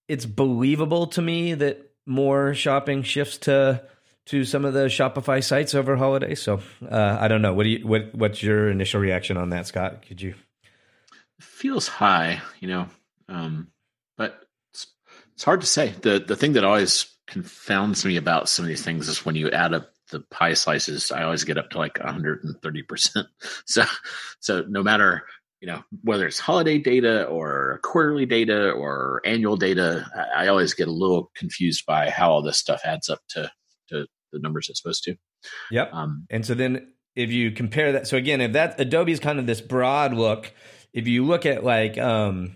it's 0.08 0.26
believable 0.26 1.08
to 1.08 1.22
me 1.22 1.54
that 1.54 1.92
more 2.06 2.54
shopping 2.54 3.04
shifts 3.04 3.38
to 3.40 3.84
to 4.26 4.44
some 4.44 4.66
of 4.66 4.74
the 4.74 4.86
Shopify 4.86 5.44
sites 5.44 5.76
over 5.76 5.96
holiday. 5.96 6.36
So 6.36 6.60
uh, 6.90 7.18
I 7.20 7.28
don't 7.28 7.42
know. 7.42 7.54
What 7.54 7.64
do 7.64 7.70
you 7.70 7.88
what 7.88 8.14
What's 8.14 8.42
your 8.42 8.70
initial 8.70 9.00
reaction 9.00 9.38
on 9.38 9.50
that, 9.50 9.68
Scot? 9.68 10.06
Could 10.06 10.22
you? 10.22 10.36
Feels 11.40 11.88
high, 11.88 12.42
you 12.60 12.68
know, 12.68 12.88
um, 13.28 13.68
but 14.18 14.42
it's 15.34 15.44
hard 15.44 15.62
to 15.62 15.68
say. 15.68 15.94
the 16.02 16.20
The 16.20 16.36
thing 16.36 16.54
that 16.54 16.64
always 16.64 17.08
confounds 17.28 18.06
me 18.06 18.18
about 18.18 18.50
some 18.50 18.66
of 18.66 18.70
these 18.70 18.84
things 18.84 19.08
is 19.08 19.26
when 19.26 19.36
you 19.36 19.52
add 19.52 19.74
up 19.74 19.92
the 20.12 20.22
pie 20.22 20.54
slices, 20.54 21.12
I 21.12 21.24
always 21.24 21.44
get 21.44 21.58
up 21.58 21.72
to 21.72 21.78
like 21.78 22.00
130 22.00 22.84
percent. 22.84 23.28
So, 23.66 23.84
so 24.40 24.64
no 24.68 24.82
matter 24.82 25.24
you 25.62 25.68
know 25.68 25.84
whether 26.04 26.26
it's 26.28 26.40
holiday 26.40 26.78
data 26.78 27.26
or 27.26 27.80
quarterly 27.84 28.26
data 28.26 28.72
or 28.72 29.22
annual 29.26 29.58
data, 29.58 30.08
I, 30.16 30.46
I 30.46 30.48
always 30.48 30.74
get 30.74 30.88
a 30.88 30.92
little 30.92 31.32
confused 31.36 31.86
by 31.86 32.10
how 32.10 32.32
all 32.32 32.42
this 32.42 32.58
stuff 32.58 32.82
adds 32.86 33.10
up 33.10 33.20
to 33.30 33.52
to 33.90 34.08
the 34.32 34.40
numbers 34.40 34.70
it's 34.70 34.82
supposed 34.82 35.04
to. 35.04 35.16
Yep. 35.72 35.94
Um, 35.94 36.28
and 36.30 36.46
so 36.46 36.54
then 36.54 36.94
if 37.16 37.32
you 37.32 37.52
compare 37.52 37.94
that, 37.94 38.08
so 38.08 38.18
again, 38.18 38.42
if 38.42 38.54
that 38.54 38.80
Adobe 38.80 39.12
is 39.12 39.20
kind 39.20 39.40
of 39.40 39.48
this 39.48 39.62
broad 39.62 40.14
look, 40.14 40.52
if 40.94 41.08
you 41.08 41.26
look 41.26 41.46
at 41.46 41.64
like 41.64 41.98
um, 41.98 42.56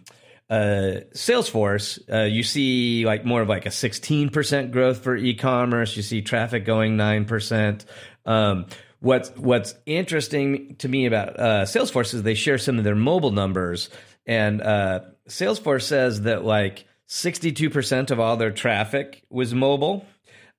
uh, 0.50 1.02
Salesforce, 1.14 2.00
uh, 2.12 2.26
you 2.26 2.44
see 2.44 3.06
like 3.06 3.26
more 3.26 3.42
of 3.42 3.50
like 3.50 3.66
a 3.66 3.70
16% 3.70 4.72
growth 4.72 5.04
for 5.04 5.16
e-commerce. 5.16 5.96
You 5.96 6.04
see 6.04 6.22
traffic 6.22 6.66
going 6.66 6.98
9%. 6.98 7.86
Um, 8.26 8.66
what's, 9.00 9.30
what's 9.32 9.76
interesting 9.86 10.76
to 10.78 10.90
me 10.90 11.06
about 11.06 11.40
uh, 11.40 11.66
Salesforce 11.66 12.14
is 12.14 12.24
they 12.24 12.34
share 12.34 12.58
some 12.58 12.78
of 12.78 12.84
their 12.84 12.96
mobile 12.96 13.32
numbers. 13.32 13.90
And 14.26 14.62
uh, 14.62 15.02
Salesforce 15.28 15.84
says 15.84 16.22
that 16.22 16.44
like 16.44 16.86
62% 17.08 18.12
of 18.12 18.20
all 18.20 18.38
their 18.38 18.52
traffic 18.52 19.24
was 19.30 19.54
mobile. 19.54 20.06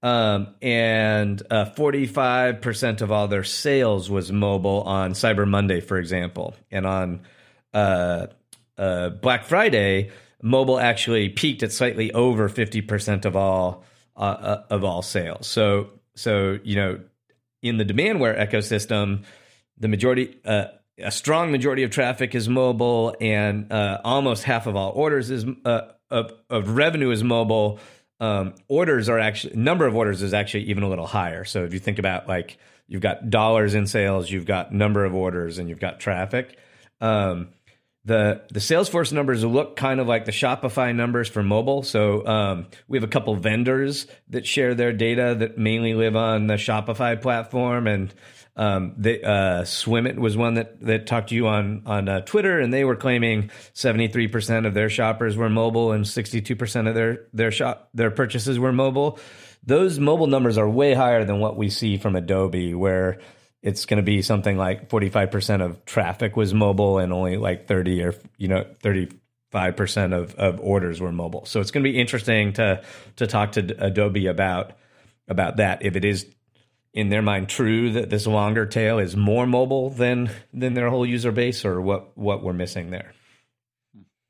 Um, 0.03 0.55
and 0.63 1.43
uh, 1.51 1.67
45% 1.77 3.03
of 3.03 3.13
all 3.13 3.29
their 3.29 3.45
sales 3.45 4.11
was 4.11 4.33
mobile 4.33 4.83
on 4.83 5.13
Cyber 5.13 5.47
Monday, 5.47 5.81
for 5.81 5.99
example. 5.99 6.55
And 6.71 6.87
on 6.87 7.21
uh, 7.75 8.29
uh, 8.79 9.11
Black 9.11 9.45
Friday, 9.45 10.11
mobile 10.43 10.81
actually 10.81 11.29
peaked 11.29 11.63
at 11.63 11.73
slightly 11.73 12.13
over 12.13 12.49
50% 12.49 13.25
of 13.27 13.37
all 13.37 13.85
uh, 14.17 14.21
uh, 14.21 14.65
of 14.71 14.85
all 14.85 15.03
sales. 15.03 15.47
So 15.47 15.93
so 16.15 16.59
you 16.63 16.77
know 16.77 17.01
in 17.63 17.79
the 17.79 17.85
demandware 17.85 18.39
ecosystem, 18.39 19.25
the 19.79 19.89
majority 19.89 20.37
uh, 20.45 20.67
a 20.99 21.11
strong 21.11 21.51
majority 21.51 21.85
of 21.85 21.91
traffic 21.91 22.35
is 22.35 22.47
mobile, 22.47 23.17
and 23.21 23.73
almost 23.73 24.45
half 24.45 24.67
of 24.67 24.77
all 24.77 24.91
orders 24.91 25.31
is 25.31 25.47
uh, 25.65 25.93
of, 26.11 26.33
of 26.51 26.77
revenue 26.77 27.11
is 27.11 27.25
mobile. 27.25 27.79
Um, 28.21 28.55
orders 28.69 29.09
are 29.09 29.19
actually 29.19 29.57
number 29.57 29.87
of 29.87 29.97
orders 29.97 30.23
is 30.23 30.35
actually 30.35 30.65
even 30.65 30.83
a 30.83 30.89
little 30.89 31.07
higher. 31.07 31.45
So 31.45 31.65
if 31.65 31.73
you 31.73 31.79
think 31.79 31.99
about 31.99 32.29
like 32.29 32.59
you've 32.87 33.01
got 33.01 33.31
dollars 33.31 33.75
in 33.75 33.87
sales, 33.87 34.31
you've 34.31 34.45
got 34.47 34.73
number 34.73 35.05
of 35.05 35.15
orders, 35.15 35.59
and 35.59 35.69
you've 35.69 35.81
got 35.81 36.01
traffic. 36.01 36.59
Um, 37.01 37.49
the 38.05 38.43
the 38.51 38.61
Salesforce 38.61 39.13
numbers 39.13 39.45
look 39.45 39.77
kind 39.77 40.01
of 40.01 40.07
like 40.07 40.25
the 40.25 40.33
Shopify 40.33 40.95
numbers 40.95 41.29
for 41.29 41.43
mobile. 41.43 41.83
So 41.83 42.27
um, 42.27 42.67
we 42.89 42.97
have 42.97 43.05
a 43.05 43.09
couple 43.09 43.35
vendors 43.37 44.07
that 44.31 44.47
share 44.47 44.75
their 44.75 44.93
data 44.93 45.37
that 45.39 45.59
mainly 45.59 45.95
live 45.95 46.17
on 46.17 46.47
the 46.47 46.55
Shopify 46.55 47.21
platform, 47.21 47.87
and 47.87 48.15
um, 48.57 48.95
the, 48.97 49.23
uh, 49.23 49.63
Swimit 49.63 50.17
was 50.17 50.37
one 50.37 50.55
that 50.55 50.81
that 50.81 51.07
talked 51.07 51.29
to 51.29 51.35
you 51.35 51.47
on 51.47 51.83
on 51.85 52.09
uh, 52.09 52.21
Twitter, 52.23 52.59
and 52.59 52.73
they 52.73 52.85
were 52.85 52.97
claiming 52.97 53.51
seventy 53.75 54.09
three 54.09 54.29
percent 54.29 54.65
of 54.65 54.73
their 54.73 54.89
shoppers 54.89 55.37
were 55.37 55.51
mobile 55.51 55.93
and 55.93 56.09
sixty 56.09 56.41
two 56.41 56.57
percent 56.57 56.89
of 56.89 56.95
their 56.95 57.27
their 57.35 57.51
shop 57.51 57.91
their 57.93 58.11
purchases 58.11 58.59
were 58.59 58.73
mobile. 58.73 59.19
Those 59.63 59.99
mobile 59.99 60.27
numbers 60.27 60.57
are 60.57 60.69
way 60.69 60.95
higher 60.95 61.25
than 61.25 61.39
what 61.39 61.57
we 61.57 61.69
see 61.69 61.99
from 61.99 62.17
Adobe, 62.17 62.73
where 62.73 63.21
it's 63.63 63.85
going 63.87 63.99
to 63.99 64.03
be 64.03 64.23
something 64.23 64.57
like 64.57 64.89
45% 64.89 65.63
of 65.63 65.85
traffic 65.85 66.37
was 66.37 66.55
mobile 66.55 66.99
and 66.99 67.13
only 67.13 67.37
like 67.37 67.69
30 67.69 68.03
or 68.03 68.15
you 68.39 68.49
know 68.49 68.65
35% 68.83 70.13
of, 70.15 70.35
of 70.37 70.61
orders 70.61 71.01
were 71.01 71.13
mobile. 71.13 71.45
So 71.45 71.61
it's 71.61 71.71
going 71.71 71.85
to 71.85 71.91
be 71.91 71.99
interesting 71.99 72.55
to 72.55 72.83
to 73.17 73.27
talk 73.27 73.53
to 73.53 73.77
adobe 73.85 74.27
about 74.27 74.73
about 75.29 75.59
that. 75.59 75.85
If 75.85 75.97
it 75.97 76.05
is 76.05 76.27
in 76.93 77.09
their 77.09 77.23
mind 77.23 77.49
true 77.49 77.93
that 77.93 78.11
this 78.11 78.27
longer 78.27 78.67
tail 78.67 78.99
is 78.99 79.17
more 79.17 79.47
mobile 79.47 79.91
than 79.91 80.31
than 80.53 80.75
their 80.75 80.91
whole 80.91 81.07
user 81.07 81.33
base 81.33 81.65
or 81.65 81.81
what 81.81 82.17
what 82.17 82.43
we're 82.43 82.53
missing 82.53 82.91
there? 82.91 83.13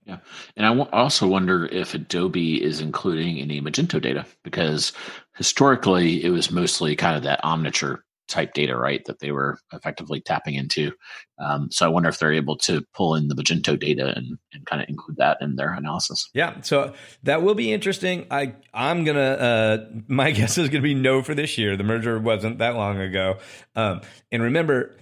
Yeah. 0.06 0.18
And 0.56 0.66
I 0.66 0.70
w- 0.70 0.88
also 0.92 1.28
wonder 1.28 1.66
if 1.66 1.94
Adobe 1.94 2.62
is 2.62 2.80
including 2.80 3.38
any 3.38 3.60
Magento 3.60 4.00
data 4.00 4.26
because 4.42 4.92
historically 5.36 6.24
it 6.24 6.30
was 6.30 6.50
mostly 6.50 6.96
kind 6.96 7.16
of 7.16 7.22
that 7.24 7.42
Omniture 7.44 8.00
type 8.30 8.54
data, 8.54 8.74
right, 8.76 9.04
that 9.04 9.18
they 9.18 9.32
were 9.32 9.58
effectively 9.72 10.22
tapping 10.22 10.54
into. 10.54 10.92
Um, 11.38 11.70
so 11.70 11.84
I 11.84 11.88
wonder 11.88 12.08
if 12.08 12.18
they're 12.18 12.32
able 12.32 12.56
to 12.58 12.82
pull 12.94 13.14
in 13.16 13.28
the 13.28 13.34
Magento 13.34 13.78
data 13.78 14.14
and, 14.16 14.38
and 14.54 14.64
kind 14.64 14.80
of 14.80 14.88
include 14.88 15.18
that 15.18 15.38
in 15.42 15.56
their 15.56 15.74
analysis. 15.74 16.30
Yeah, 16.32 16.62
so 16.62 16.94
that 17.24 17.42
will 17.42 17.54
be 17.54 17.72
interesting. 17.72 18.26
I 18.30 18.54
I'm 18.72 19.04
gonna 19.04 19.20
uh, 19.20 19.78
my 20.08 20.30
guess 20.30 20.56
is 20.56 20.70
gonna 20.70 20.82
be 20.82 20.94
no 20.94 21.22
for 21.22 21.34
this 21.34 21.58
year. 21.58 21.76
The 21.76 21.84
merger 21.84 22.18
wasn't 22.18 22.58
that 22.58 22.76
long 22.76 22.98
ago, 23.00 23.36
um, 23.76 24.00
and 24.32 24.42
remember. 24.42 24.96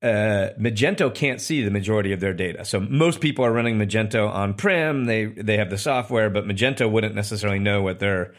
uh, 0.00 0.54
Magento 0.60 1.12
can't 1.12 1.40
see 1.40 1.64
the 1.64 1.72
majority 1.72 2.12
of 2.12 2.20
their 2.20 2.32
data. 2.34 2.64
So 2.64 2.78
most 2.78 3.20
people 3.20 3.44
are 3.44 3.52
running 3.52 3.78
Magento 3.78 4.30
on 4.30 4.54
prem. 4.54 5.06
They 5.06 5.24
they 5.24 5.56
have 5.56 5.70
the 5.70 5.78
software, 5.78 6.30
but 6.30 6.44
Magento 6.44 6.88
wouldn't 6.88 7.16
necessarily 7.16 7.58
know 7.58 7.82
what 7.82 7.98
their 7.98 8.32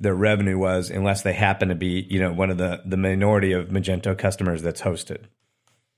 their 0.00 0.14
revenue 0.14 0.58
was 0.58 0.90
unless 0.90 1.22
they 1.22 1.34
happen 1.34 1.68
to 1.68 1.74
be 1.74 2.06
you 2.08 2.18
know 2.18 2.32
one 2.32 2.50
of 2.50 2.58
the 2.58 2.82
the 2.84 2.96
minority 2.96 3.52
of 3.52 3.68
Magento 3.68 4.16
customers 4.16 4.62
that's 4.62 4.80
hosted. 4.80 5.24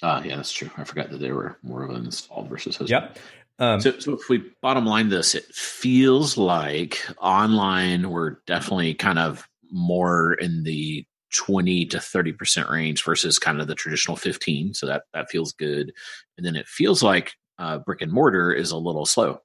Ah, 0.02 0.18
uh, 0.18 0.22
yeah, 0.24 0.36
that's 0.36 0.52
true. 0.52 0.70
I 0.76 0.84
forgot 0.84 1.10
that 1.10 1.18
they 1.18 1.30
were 1.30 1.56
more 1.62 1.84
of 1.84 1.90
an 1.90 2.04
installed 2.04 2.48
versus 2.48 2.76
hosted. 2.76 2.88
Yep. 2.88 3.18
Um, 3.58 3.80
so, 3.80 3.98
so 4.00 4.14
if 4.14 4.28
we 4.28 4.42
bottom 4.60 4.84
line 4.84 5.08
this, 5.08 5.34
it 5.36 5.44
feels 5.54 6.36
like 6.36 6.98
online 7.18 8.10
we're 8.10 8.38
definitely 8.46 8.94
kind 8.94 9.20
of 9.20 9.46
more 9.70 10.34
in 10.34 10.64
the 10.64 11.06
20 11.32 11.86
to 11.86 11.98
30% 11.98 12.70
range 12.70 13.04
versus 13.04 13.38
kind 13.38 13.60
of 13.60 13.66
the 13.66 13.74
traditional 13.74 14.16
15. 14.16 14.74
So 14.74 14.86
that, 14.86 15.04
that 15.14 15.30
feels 15.30 15.52
good. 15.52 15.92
And 16.36 16.44
then 16.44 16.56
it 16.56 16.66
feels 16.66 17.02
like 17.02 17.34
uh, 17.58 17.78
brick 17.78 18.02
and 18.02 18.12
mortar 18.12 18.52
is 18.52 18.70
a 18.70 18.76
little 18.76 19.06
slow. 19.06 19.40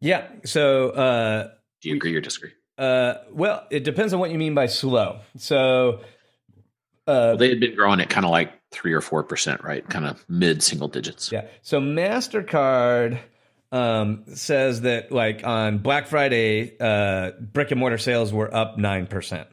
Yeah. 0.00 0.28
So, 0.44 0.90
uh, 0.90 1.48
do 1.80 1.88
you 1.88 1.96
agree 1.96 2.14
or 2.14 2.20
disagree? 2.20 2.52
Uh, 2.76 3.14
well, 3.30 3.66
it 3.70 3.84
depends 3.84 4.12
on 4.12 4.20
what 4.20 4.30
you 4.30 4.38
mean 4.38 4.54
by 4.54 4.66
slow. 4.66 5.20
So, 5.36 6.00
uh, 7.06 7.06
well, 7.06 7.36
they 7.36 7.48
had 7.48 7.60
been 7.60 7.76
growing 7.76 8.00
at 8.00 8.08
kind 8.10 8.24
of 8.24 8.32
like 8.32 8.52
three 8.70 8.92
or 8.92 9.00
four 9.00 9.22
percent, 9.22 9.62
right? 9.62 9.88
Kind 9.88 10.06
of 10.06 10.24
mid 10.28 10.62
single 10.62 10.88
digits. 10.88 11.30
Yeah. 11.30 11.46
So 11.62 11.80
Mastercard 11.80 13.20
um, 13.70 14.24
says 14.34 14.82
that 14.82 15.12
like 15.12 15.44
on 15.44 15.78
Black 15.78 16.08
Friday, 16.08 16.76
uh, 16.80 17.32
brick 17.40 17.70
and 17.70 17.78
mortar 17.78 17.98
sales 17.98 18.32
were 18.32 18.52
up 18.54 18.78
nine 18.78 19.06
percent. 19.06 19.48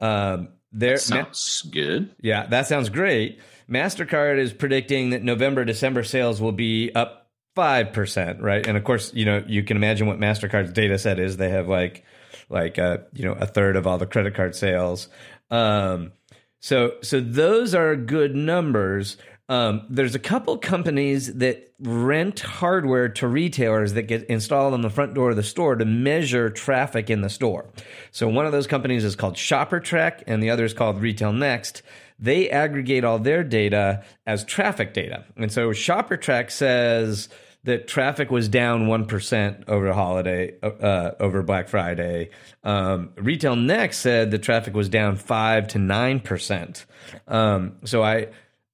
Um, 0.00 0.48
there 0.72 0.94
that 0.94 1.00
sounds 1.00 1.62
ma- 1.64 1.70
good. 1.72 2.14
Yeah, 2.20 2.46
that 2.46 2.66
sounds 2.66 2.88
great. 2.88 3.40
Mastercard 3.68 4.38
is 4.38 4.52
predicting 4.52 5.10
that 5.10 5.22
November 5.22 5.64
December 5.64 6.02
sales 6.02 6.40
will 6.40 6.52
be 6.52 6.92
up 6.94 7.19
five 7.54 7.92
percent, 7.92 8.40
right? 8.40 8.66
And 8.66 8.76
of 8.76 8.84
course, 8.84 9.12
you 9.14 9.24
know 9.24 9.44
you 9.46 9.62
can 9.62 9.76
imagine 9.76 10.06
what 10.06 10.18
Mastercard's 10.18 10.72
data 10.72 10.98
set 10.98 11.18
is. 11.18 11.36
They 11.36 11.50
have 11.50 11.68
like 11.68 12.04
like 12.48 12.78
uh, 12.78 12.98
you 13.12 13.24
know 13.24 13.32
a 13.32 13.46
third 13.46 13.76
of 13.76 13.86
all 13.86 13.98
the 13.98 14.06
credit 14.06 14.34
card 14.34 14.54
sales. 14.54 15.08
Um, 15.50 16.12
so 16.60 16.94
so 17.02 17.20
those 17.20 17.74
are 17.74 17.96
good 17.96 18.34
numbers. 18.34 19.16
Um, 19.48 19.86
there's 19.90 20.14
a 20.14 20.20
couple 20.20 20.56
companies 20.58 21.34
that 21.34 21.72
rent 21.80 22.38
hardware 22.38 23.08
to 23.08 23.26
retailers 23.26 23.94
that 23.94 24.02
get 24.02 24.22
installed 24.24 24.74
on 24.74 24.82
the 24.82 24.90
front 24.90 25.14
door 25.14 25.30
of 25.30 25.36
the 25.36 25.42
store 25.42 25.74
to 25.74 25.84
measure 25.84 26.50
traffic 26.50 27.10
in 27.10 27.20
the 27.20 27.28
store. 27.28 27.68
So 28.12 28.28
one 28.28 28.46
of 28.46 28.52
those 28.52 28.68
companies 28.68 29.02
is 29.02 29.16
called 29.16 29.34
ShopperTrak 29.34 30.22
and 30.28 30.40
the 30.40 30.50
other 30.50 30.64
is 30.64 30.72
called 30.72 31.00
Retail 31.00 31.32
Next. 31.32 31.82
They 32.20 32.50
aggregate 32.50 33.02
all 33.02 33.18
their 33.18 33.42
data 33.42 34.04
as 34.26 34.44
traffic 34.44 34.92
data. 34.92 35.24
And 35.36 35.50
so 35.50 35.70
ShopperTrak 35.70 36.50
says 36.50 37.28
that 37.64 37.88
traffic 37.88 38.30
was 38.30 38.48
down 38.48 38.86
1% 38.86 39.68
over 39.68 39.92
holiday, 39.92 40.54
uh, 40.62 41.12
over 41.18 41.42
Black 41.42 41.68
Friday. 41.68 42.30
Um, 42.62 43.10
Retail 43.16 43.56
Next 43.56 43.98
said 43.98 44.30
the 44.30 44.38
traffic 44.38 44.74
was 44.74 44.88
down 44.88 45.16
5 45.16 45.68
to 45.68 45.78
9%. 45.78 46.84
Um, 47.26 47.76
so 47.84 48.02
I, 48.02 48.28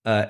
uh, 0.05 0.27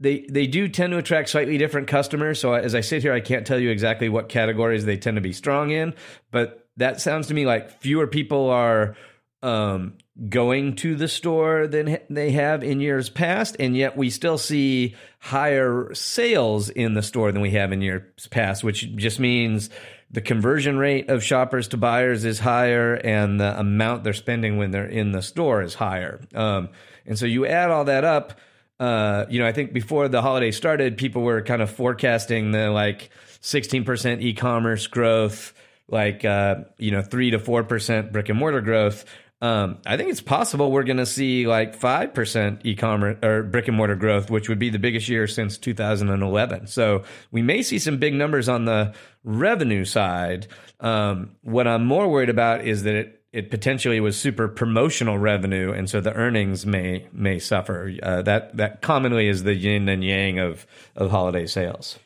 they 0.00 0.26
they 0.28 0.48
do 0.48 0.68
tend 0.68 0.90
to 0.90 0.98
attract 0.98 1.28
slightly 1.28 1.56
different 1.58 1.86
customers. 1.86 2.40
So 2.40 2.54
as 2.54 2.74
I 2.74 2.80
sit 2.80 3.02
here, 3.02 3.12
I 3.12 3.20
can't 3.20 3.46
tell 3.46 3.58
you 3.58 3.70
exactly 3.70 4.08
what 4.08 4.28
categories 4.28 4.84
they 4.84 4.96
tend 4.96 5.16
to 5.16 5.20
be 5.20 5.32
strong 5.32 5.70
in, 5.70 5.94
but 6.32 6.66
that 6.76 7.00
sounds 7.00 7.28
to 7.28 7.34
me 7.34 7.46
like 7.46 7.80
fewer 7.80 8.08
people 8.08 8.50
are 8.50 8.96
um, 9.42 9.94
going 10.28 10.76
to 10.76 10.94
the 10.94 11.08
store 11.08 11.66
than 11.66 11.98
they 12.08 12.30
have 12.32 12.62
in 12.62 12.80
years 12.80 13.08
past, 13.08 13.56
and 13.58 13.76
yet 13.76 13.96
we 13.96 14.10
still 14.10 14.38
see 14.38 14.94
higher 15.18 15.92
sales 15.94 16.68
in 16.68 16.94
the 16.94 17.02
store 17.02 17.32
than 17.32 17.42
we 17.42 17.50
have 17.50 17.72
in 17.72 17.80
years 17.80 18.28
past, 18.30 18.62
which 18.62 18.94
just 18.96 19.18
means 19.18 19.70
the 20.10 20.20
conversion 20.20 20.78
rate 20.78 21.08
of 21.08 21.24
shoppers 21.24 21.68
to 21.68 21.76
buyers 21.76 22.24
is 22.24 22.38
higher, 22.38 22.94
and 22.94 23.40
the 23.40 23.58
amount 23.58 24.04
they're 24.04 24.12
spending 24.12 24.58
when 24.58 24.70
they're 24.70 24.86
in 24.86 25.12
the 25.12 25.22
store 25.22 25.62
is 25.62 25.74
higher. 25.74 26.20
Um, 26.34 26.68
and 27.06 27.18
so 27.18 27.26
you 27.26 27.46
add 27.46 27.70
all 27.70 27.86
that 27.86 28.04
up. 28.04 28.38
Uh, 28.78 29.26
you 29.30 29.40
know, 29.40 29.46
I 29.46 29.52
think 29.52 29.72
before 29.72 30.08
the 30.08 30.20
holiday 30.20 30.50
started, 30.50 30.98
people 30.98 31.22
were 31.22 31.40
kind 31.40 31.62
of 31.62 31.70
forecasting 31.70 32.50
the 32.50 32.70
like 32.70 33.10
16% 33.40 34.20
e-commerce 34.22 34.86
growth, 34.86 35.54
like 35.88 36.24
uh, 36.24 36.56
you 36.78 36.90
know, 36.90 37.02
three 37.02 37.30
to 37.30 37.38
four 37.38 37.64
percent 37.64 38.12
brick 38.12 38.28
and 38.28 38.38
mortar 38.38 38.60
growth. 38.60 39.04
Um, 39.42 39.78
I 39.84 39.96
think 39.96 40.10
it's 40.10 40.20
possible 40.20 40.70
we're 40.70 40.84
going 40.84 40.98
to 40.98 41.06
see 41.06 41.48
like 41.48 41.76
5% 41.76 42.60
e-commerce 42.62 43.18
or 43.24 43.42
brick 43.42 43.66
and 43.66 43.76
mortar 43.76 43.96
growth, 43.96 44.30
which 44.30 44.48
would 44.48 44.60
be 44.60 44.70
the 44.70 44.78
biggest 44.78 45.08
year 45.08 45.26
since 45.26 45.58
2011. 45.58 46.68
So 46.68 47.02
we 47.32 47.42
may 47.42 47.62
see 47.62 47.80
some 47.80 47.98
big 47.98 48.14
numbers 48.14 48.48
on 48.48 48.66
the 48.66 48.94
revenue 49.24 49.84
side. 49.84 50.46
Um, 50.78 51.32
what 51.42 51.66
I'm 51.66 51.84
more 51.84 52.06
worried 52.06 52.28
about 52.28 52.64
is 52.64 52.84
that 52.84 52.94
it, 52.94 53.20
it 53.32 53.50
potentially 53.50 53.98
was 53.98 54.16
super 54.16 54.46
promotional 54.46 55.18
revenue, 55.18 55.72
and 55.72 55.90
so 55.90 56.00
the 56.00 56.12
earnings 56.12 56.64
may 56.64 57.06
may 57.12 57.38
suffer. 57.38 57.92
Uh, 58.02 58.20
that 58.22 58.56
that 58.58 58.82
commonly 58.82 59.26
is 59.26 59.42
the 59.42 59.54
yin 59.54 59.88
and 59.88 60.04
yang 60.04 60.38
of 60.38 60.66
of 60.94 61.10
holiday 61.10 61.46
sales. 61.46 61.98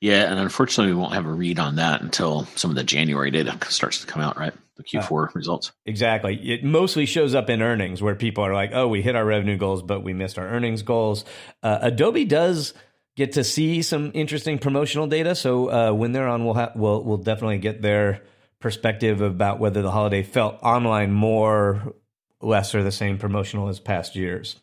Yeah, 0.00 0.30
and 0.30 0.40
unfortunately, 0.40 0.94
we 0.94 0.98
won't 0.98 1.12
have 1.12 1.26
a 1.26 1.32
read 1.32 1.58
on 1.58 1.76
that 1.76 2.00
until 2.00 2.46
some 2.56 2.70
of 2.70 2.76
the 2.76 2.84
January 2.84 3.30
data 3.30 3.58
starts 3.68 4.00
to 4.00 4.06
come 4.06 4.22
out, 4.22 4.38
right? 4.38 4.54
The 4.76 4.82
Q4 4.82 5.28
uh, 5.28 5.32
results. 5.34 5.72
Exactly. 5.84 6.36
It 6.36 6.64
mostly 6.64 7.04
shows 7.04 7.34
up 7.34 7.50
in 7.50 7.60
earnings 7.60 8.00
where 8.00 8.14
people 8.14 8.42
are 8.44 8.54
like, 8.54 8.70
"Oh, 8.72 8.88
we 8.88 9.02
hit 9.02 9.14
our 9.14 9.24
revenue 9.26 9.58
goals, 9.58 9.82
but 9.82 10.02
we 10.02 10.14
missed 10.14 10.38
our 10.38 10.48
earnings 10.48 10.80
goals." 10.80 11.26
Uh, 11.62 11.80
Adobe 11.82 12.24
does 12.24 12.72
get 13.14 13.32
to 13.32 13.44
see 13.44 13.82
some 13.82 14.10
interesting 14.14 14.58
promotional 14.58 15.06
data, 15.06 15.34
so 15.34 15.70
uh, 15.70 15.92
when 15.92 16.12
they're 16.12 16.28
on, 16.28 16.46
we'll 16.46 16.54
ha- 16.54 16.72
we'll 16.74 17.04
we'll 17.04 17.18
definitely 17.18 17.58
get 17.58 17.82
their 17.82 18.22
perspective 18.58 19.20
about 19.20 19.58
whether 19.58 19.82
the 19.82 19.90
holiday 19.90 20.22
felt 20.22 20.58
online 20.62 21.12
more, 21.12 21.94
less, 22.40 22.74
or 22.74 22.82
the 22.82 22.92
same 22.92 23.18
promotional 23.18 23.68
as 23.68 23.80
past 23.80 24.16
years. 24.16 24.56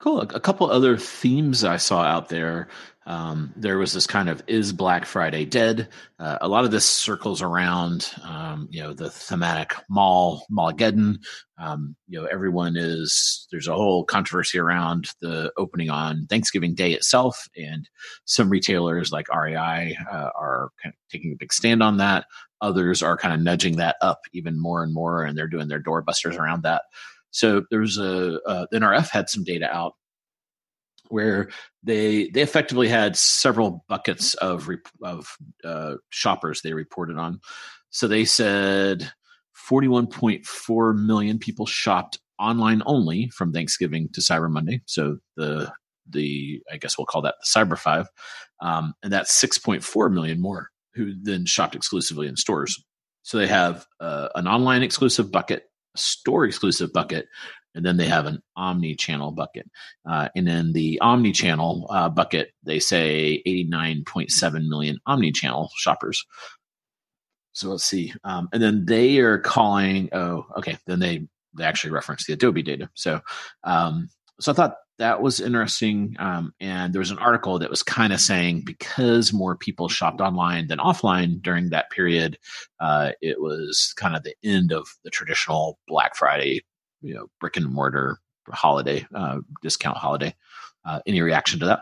Cool. 0.00 0.22
A 0.22 0.40
couple 0.40 0.70
other 0.70 0.96
themes 0.96 1.62
I 1.62 1.76
saw 1.76 2.00
out 2.00 2.30
there. 2.30 2.68
Um, 3.04 3.52
there 3.54 3.76
was 3.76 3.92
this 3.92 4.06
kind 4.06 4.30
of 4.30 4.42
is 4.46 4.72
Black 4.72 5.04
Friday 5.04 5.44
dead? 5.44 5.88
Uh, 6.18 6.38
a 6.40 6.48
lot 6.48 6.64
of 6.64 6.70
this 6.70 6.86
circles 6.86 7.42
around, 7.42 8.10
um, 8.22 8.66
you 8.70 8.80
know, 8.80 8.94
the 8.94 9.10
thematic 9.10 9.74
mall, 9.90 10.46
Mallageddon. 10.50 11.18
Um, 11.58 11.96
you 12.08 12.18
know, 12.18 12.26
everyone 12.26 12.76
is, 12.78 13.46
there's 13.50 13.68
a 13.68 13.74
whole 13.74 14.04
controversy 14.04 14.58
around 14.58 15.10
the 15.20 15.52
opening 15.58 15.90
on 15.90 16.26
Thanksgiving 16.30 16.74
Day 16.74 16.92
itself. 16.92 17.46
And 17.54 17.86
some 18.24 18.48
retailers 18.48 19.12
like 19.12 19.26
REI 19.28 19.98
uh, 20.10 20.30
are 20.34 20.70
kind 20.82 20.94
of 20.94 21.10
taking 21.10 21.32
a 21.32 21.36
big 21.36 21.52
stand 21.52 21.82
on 21.82 21.98
that. 21.98 22.24
Others 22.62 23.02
are 23.02 23.18
kind 23.18 23.34
of 23.34 23.40
nudging 23.40 23.76
that 23.76 23.96
up 24.00 24.20
even 24.32 24.58
more 24.58 24.82
and 24.82 24.94
more, 24.94 25.24
and 25.24 25.36
they're 25.36 25.46
doing 25.46 25.68
their 25.68 25.82
doorbusters 25.82 26.38
around 26.38 26.62
that. 26.62 26.82
So 27.30 27.62
there's 27.70 27.98
a 27.98 28.40
uh, 28.46 28.66
NRF 28.72 29.10
had 29.10 29.28
some 29.28 29.44
data 29.44 29.70
out 29.70 29.94
where 31.08 31.50
they 31.82 32.28
they 32.28 32.42
effectively 32.42 32.88
had 32.88 33.16
several 33.16 33.84
buckets 33.88 34.34
of 34.34 34.68
of 35.02 35.36
uh, 35.64 35.94
shoppers 36.10 36.62
they 36.62 36.72
reported 36.72 37.18
on. 37.18 37.40
So 37.90 38.06
they 38.06 38.24
said 38.24 39.10
41.4 39.68 40.96
million 40.96 41.38
people 41.38 41.66
shopped 41.66 42.18
online 42.38 42.82
only 42.86 43.28
from 43.30 43.52
Thanksgiving 43.52 44.08
to 44.14 44.20
Cyber 44.20 44.50
Monday. 44.50 44.82
So 44.86 45.18
the 45.36 45.72
the 46.08 46.62
I 46.72 46.78
guess 46.78 46.96
we'll 46.96 47.06
call 47.06 47.22
that 47.22 47.36
the 47.40 47.60
Cyber 47.60 47.78
Five, 47.78 48.08
um, 48.60 48.94
and 49.02 49.12
that's 49.12 49.40
6.4 49.40 50.12
million 50.12 50.40
more 50.40 50.70
who 50.94 51.12
then 51.22 51.46
shopped 51.46 51.76
exclusively 51.76 52.26
in 52.26 52.36
stores. 52.36 52.82
So 53.22 53.38
they 53.38 53.46
have 53.46 53.86
uh, 54.00 54.28
an 54.34 54.48
online 54.48 54.82
exclusive 54.82 55.30
bucket, 55.30 55.69
store 55.96 56.44
exclusive 56.44 56.92
bucket, 56.92 57.26
and 57.74 57.84
then 57.84 57.96
they 57.96 58.06
have 58.06 58.26
an 58.26 58.42
omni-channel 58.56 59.32
bucket. 59.32 59.68
Uh, 60.08 60.28
and 60.34 60.46
then 60.46 60.72
the 60.72 60.98
omni-channel 61.00 61.86
uh, 61.90 62.08
bucket, 62.08 62.50
they 62.62 62.78
say 62.78 63.42
89.7 63.46 64.68
million 64.68 64.98
omni-channel 65.06 65.70
shoppers. 65.76 66.24
So 67.52 67.68
let's 67.68 67.84
see. 67.84 68.12
Um, 68.24 68.48
and 68.52 68.62
then 68.62 68.84
they 68.86 69.18
are 69.18 69.38
calling. 69.38 70.08
Oh, 70.12 70.46
okay. 70.56 70.78
Then 70.86 71.00
they 71.00 71.26
they 71.56 71.64
actually 71.64 71.90
reference 71.90 72.26
the 72.26 72.32
Adobe 72.32 72.62
data. 72.62 72.88
So 72.94 73.20
um, 73.64 74.08
so 74.40 74.52
I 74.52 74.54
thought 74.54 74.76
that 74.98 75.22
was 75.22 75.40
interesting. 75.40 76.16
Um, 76.18 76.52
and 76.60 76.92
there 76.92 77.00
was 77.00 77.10
an 77.10 77.18
article 77.18 77.58
that 77.58 77.70
was 77.70 77.82
kind 77.82 78.12
of 78.12 78.20
saying 78.20 78.62
because 78.66 79.32
more 79.32 79.56
people 79.56 79.88
shopped 79.88 80.20
online 80.20 80.66
than 80.68 80.78
offline 80.78 81.40
during 81.40 81.70
that 81.70 81.90
period, 81.90 82.38
uh, 82.80 83.12
it 83.22 83.40
was 83.40 83.94
kind 83.96 84.14
of 84.14 84.22
the 84.22 84.34
end 84.44 84.72
of 84.72 84.86
the 85.04 85.10
traditional 85.10 85.78
Black 85.88 86.16
Friday, 86.16 86.62
you 87.00 87.14
know, 87.14 87.28
brick 87.40 87.56
and 87.56 87.66
mortar 87.66 88.18
holiday 88.48 89.06
uh, 89.14 89.38
discount 89.62 89.96
holiday. 89.96 90.34
Uh, 90.84 91.00
any 91.06 91.20
reaction 91.20 91.60
to 91.60 91.66
that? 91.66 91.80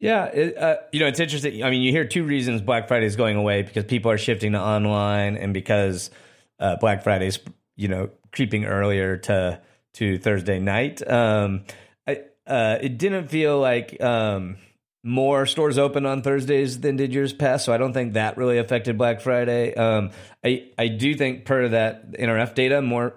Yeah, 0.00 0.24
it, 0.26 0.56
uh, 0.56 0.76
you 0.92 0.98
know, 0.98 1.06
it's 1.06 1.20
interesting. 1.20 1.62
I 1.62 1.70
mean, 1.70 1.82
you 1.82 1.92
hear 1.92 2.04
two 2.04 2.24
reasons 2.24 2.60
Black 2.60 2.88
Friday 2.88 3.06
is 3.06 3.14
going 3.14 3.36
away 3.36 3.62
because 3.62 3.84
people 3.84 4.10
are 4.10 4.18
shifting 4.18 4.52
to 4.52 4.60
online, 4.60 5.36
and 5.36 5.54
because 5.54 6.10
uh, 6.58 6.76
Black 6.76 7.04
Friday 7.04 7.28
is, 7.28 7.38
you 7.76 7.86
know, 7.86 8.10
creeping 8.32 8.64
earlier 8.64 9.16
to 9.18 9.60
to 9.94 10.18
Thursday 10.18 10.58
night. 10.58 11.06
Um, 11.08 11.64
I 12.06 12.20
uh, 12.46 12.78
it 12.80 12.98
didn't 12.98 13.28
feel 13.28 13.58
like 13.58 14.00
um, 14.02 14.56
more 15.04 15.46
stores 15.46 15.78
open 15.78 16.06
on 16.06 16.22
Thursdays 16.22 16.80
than 16.80 16.96
did 16.96 17.12
years 17.12 17.32
past, 17.32 17.64
so 17.64 17.72
I 17.72 17.78
don't 17.78 17.92
think 17.92 18.14
that 18.14 18.36
really 18.36 18.58
affected 18.58 18.98
Black 18.98 19.20
Friday. 19.20 19.74
Um, 19.74 20.10
I 20.44 20.70
I 20.78 20.88
do 20.88 21.14
think 21.14 21.44
per 21.44 21.68
that 21.68 22.12
NRF 22.12 22.54
data, 22.54 22.82
more 22.82 23.14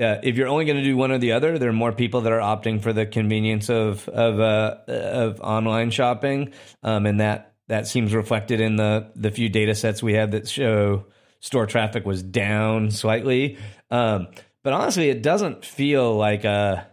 uh, 0.00 0.18
if 0.22 0.36
you're 0.36 0.48
only 0.48 0.64
going 0.64 0.76
to 0.76 0.82
do 0.82 0.96
one 0.96 1.12
or 1.12 1.18
the 1.18 1.32
other, 1.32 1.58
there 1.58 1.68
are 1.68 1.72
more 1.72 1.92
people 1.92 2.22
that 2.22 2.32
are 2.32 2.40
opting 2.40 2.82
for 2.82 2.92
the 2.92 3.06
convenience 3.06 3.70
of 3.70 4.08
of 4.08 4.40
uh, 4.40 4.76
of 4.88 5.40
online 5.40 5.90
shopping, 5.90 6.52
um, 6.82 7.06
and 7.06 7.20
that 7.20 7.54
that 7.68 7.86
seems 7.86 8.12
reflected 8.12 8.60
in 8.60 8.76
the 8.76 9.10
the 9.14 9.30
few 9.30 9.48
data 9.48 9.74
sets 9.74 10.02
we 10.02 10.14
have 10.14 10.32
that 10.32 10.48
show 10.48 11.04
store 11.40 11.66
traffic 11.66 12.04
was 12.04 12.22
down 12.22 12.90
slightly. 12.90 13.58
Um, 13.90 14.28
but 14.64 14.72
honestly, 14.72 15.10
it 15.10 15.22
doesn't 15.22 15.64
feel 15.64 16.16
like 16.16 16.44
a 16.44 16.88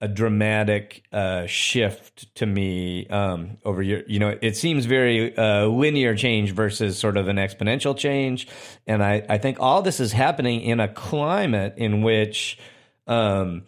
a 0.00 0.08
dramatic 0.08 1.04
uh, 1.12 1.46
shift 1.46 2.34
to 2.34 2.44
me 2.44 3.06
um, 3.06 3.58
over 3.64 3.82
your. 3.82 4.02
You 4.06 4.18
know, 4.18 4.36
it 4.40 4.56
seems 4.56 4.86
very 4.86 5.36
uh, 5.36 5.66
linear 5.66 6.16
change 6.16 6.52
versus 6.52 6.98
sort 6.98 7.16
of 7.16 7.28
an 7.28 7.36
exponential 7.36 7.96
change, 7.96 8.48
and 8.86 9.02
I 9.02 9.24
I 9.28 9.38
think 9.38 9.58
all 9.60 9.82
this 9.82 10.00
is 10.00 10.12
happening 10.12 10.62
in 10.62 10.80
a 10.80 10.88
climate 10.88 11.74
in 11.76 12.02
which. 12.02 12.58
Um, 13.06 13.64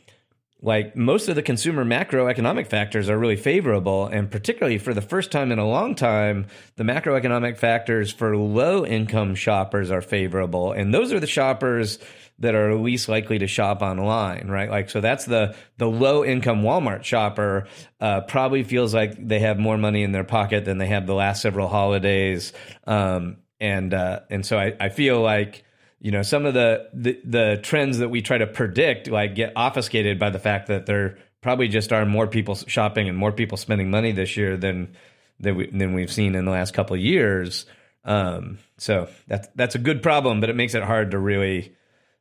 like 0.62 0.96
most 0.96 1.28
of 1.28 1.34
the 1.34 1.42
consumer 1.42 1.84
macroeconomic 1.84 2.66
factors 2.68 3.10
are 3.10 3.18
really 3.18 3.36
favorable 3.36 4.06
and 4.06 4.30
particularly 4.30 4.78
for 4.78 4.94
the 4.94 5.02
first 5.02 5.30
time 5.30 5.52
in 5.52 5.58
a 5.58 5.68
long 5.68 5.94
time 5.94 6.46
the 6.76 6.84
macroeconomic 6.84 7.58
factors 7.58 8.10
for 8.10 8.34
low 8.34 8.86
income 8.86 9.34
shoppers 9.34 9.90
are 9.90 10.00
favorable 10.00 10.72
and 10.72 10.94
those 10.94 11.12
are 11.12 11.20
the 11.20 11.26
shoppers 11.26 11.98
that 12.38 12.54
are 12.54 12.74
least 12.74 13.08
likely 13.08 13.38
to 13.38 13.46
shop 13.46 13.80
online, 13.80 14.48
right? 14.48 14.68
Like, 14.68 14.90
so 14.90 15.00
that's 15.00 15.24
the 15.24 15.54
the 15.78 15.88
low 15.88 16.24
income 16.24 16.62
Walmart 16.62 17.04
shopper 17.04 17.66
uh, 18.00 18.22
probably 18.22 18.64
feels 18.64 18.92
like 18.92 19.28
they 19.28 19.40
have 19.40 19.58
more 19.58 19.78
money 19.78 20.02
in 20.02 20.12
their 20.12 20.24
pocket 20.24 20.64
than 20.64 20.78
they 20.78 20.88
have 20.88 21.06
the 21.06 21.14
last 21.14 21.42
several 21.42 21.68
holidays, 21.68 22.52
um, 22.86 23.36
and 23.60 23.94
uh, 23.94 24.20
and 24.30 24.44
so 24.44 24.58
I, 24.58 24.74
I 24.80 24.88
feel 24.88 25.20
like 25.20 25.64
you 26.00 26.10
know 26.10 26.22
some 26.22 26.44
of 26.44 26.54
the, 26.54 26.88
the 26.92 27.20
the 27.24 27.60
trends 27.62 27.98
that 27.98 28.08
we 28.08 28.20
try 28.20 28.38
to 28.38 28.46
predict 28.46 29.08
like 29.08 29.34
get 29.34 29.52
obfuscated 29.54 30.18
by 30.18 30.30
the 30.30 30.40
fact 30.40 30.66
that 30.66 30.86
there 30.86 31.18
probably 31.40 31.68
just 31.68 31.92
are 31.92 32.04
more 32.04 32.26
people 32.26 32.54
shopping 32.54 33.08
and 33.08 33.16
more 33.16 33.30
people 33.30 33.56
spending 33.56 33.90
money 33.90 34.12
this 34.12 34.36
year 34.36 34.56
than 34.56 34.96
than, 35.40 35.56
we, 35.56 35.70
than 35.70 35.94
we've 35.94 36.12
seen 36.12 36.34
in 36.34 36.44
the 36.44 36.50
last 36.50 36.74
couple 36.74 36.94
of 36.94 37.00
years. 37.00 37.66
Um, 38.04 38.58
so 38.76 39.08
that's 39.28 39.48
that's 39.54 39.74
a 39.74 39.78
good 39.78 40.02
problem, 40.02 40.40
but 40.40 40.50
it 40.50 40.56
makes 40.56 40.74
it 40.74 40.82
hard 40.82 41.12
to 41.12 41.18
really 41.18 41.74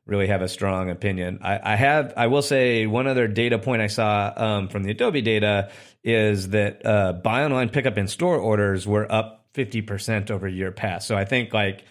really 0.06 0.26
have 0.26 0.42
a 0.42 0.48
strong 0.48 0.90
opinion. 0.90 1.38
I, 1.42 1.72
I, 1.72 1.76
have, 1.76 2.12
I 2.16 2.26
will 2.26 2.42
say, 2.42 2.86
one 2.86 3.06
other 3.06 3.26
data 3.26 3.58
point 3.58 3.80
I 3.80 3.86
saw 3.86 4.32
um, 4.36 4.68
from 4.68 4.82
the 4.82 4.90
Adobe 4.90 5.22
data 5.22 5.70
is 6.02 6.50
that 6.50 6.84
uh, 6.84 7.12
buy 7.14 7.44
online, 7.44 7.70
pickup 7.70 7.96
in 7.96 8.08
store 8.08 8.36
orders 8.36 8.86
were 8.86 9.10
up 9.10 9.46
50% 9.54 10.30
over 10.30 10.46
year 10.46 10.72
past. 10.72 11.08
So 11.08 11.16
I 11.16 11.24
think 11.24 11.54
like 11.54 11.84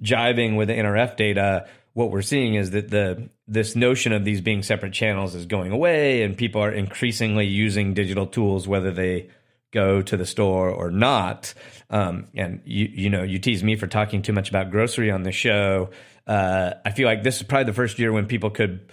jiving 0.00 0.56
with 0.56 0.68
the 0.68 0.74
NRF 0.74 1.16
data, 1.16 1.66
what 1.94 2.10
we're 2.10 2.22
seeing 2.22 2.54
is 2.54 2.70
that 2.72 2.90
the 2.90 3.30
this 3.48 3.76
notion 3.76 4.12
of 4.12 4.24
these 4.24 4.40
being 4.40 4.62
separate 4.62 4.92
channels 4.92 5.34
is 5.34 5.46
going 5.46 5.72
away, 5.72 6.22
and 6.22 6.36
people 6.36 6.60
are 6.60 6.72
increasingly 6.72 7.46
using 7.46 7.94
digital 7.94 8.26
tools, 8.26 8.66
whether 8.66 8.90
they 8.90 9.30
go 9.72 10.02
to 10.02 10.16
the 10.16 10.26
store 10.26 10.70
or 10.70 10.90
not. 10.90 11.54
Um, 11.90 12.28
and 12.34 12.62
you, 12.64 12.88
you 12.92 13.10
know, 13.10 13.22
you 13.22 13.38
tease 13.38 13.62
me 13.62 13.76
for 13.76 13.86
talking 13.86 14.22
too 14.22 14.32
much 14.32 14.48
about 14.48 14.70
grocery 14.70 15.10
on 15.10 15.22
the 15.22 15.32
show 15.32 15.90
uh, 16.26 16.74
I 16.84 16.90
feel 16.90 17.06
like 17.06 17.22
this 17.22 17.36
is 17.36 17.42
probably 17.44 17.64
the 17.64 17.72
first 17.72 17.98
year 17.98 18.12
when 18.12 18.26
people 18.26 18.50
could 18.50 18.90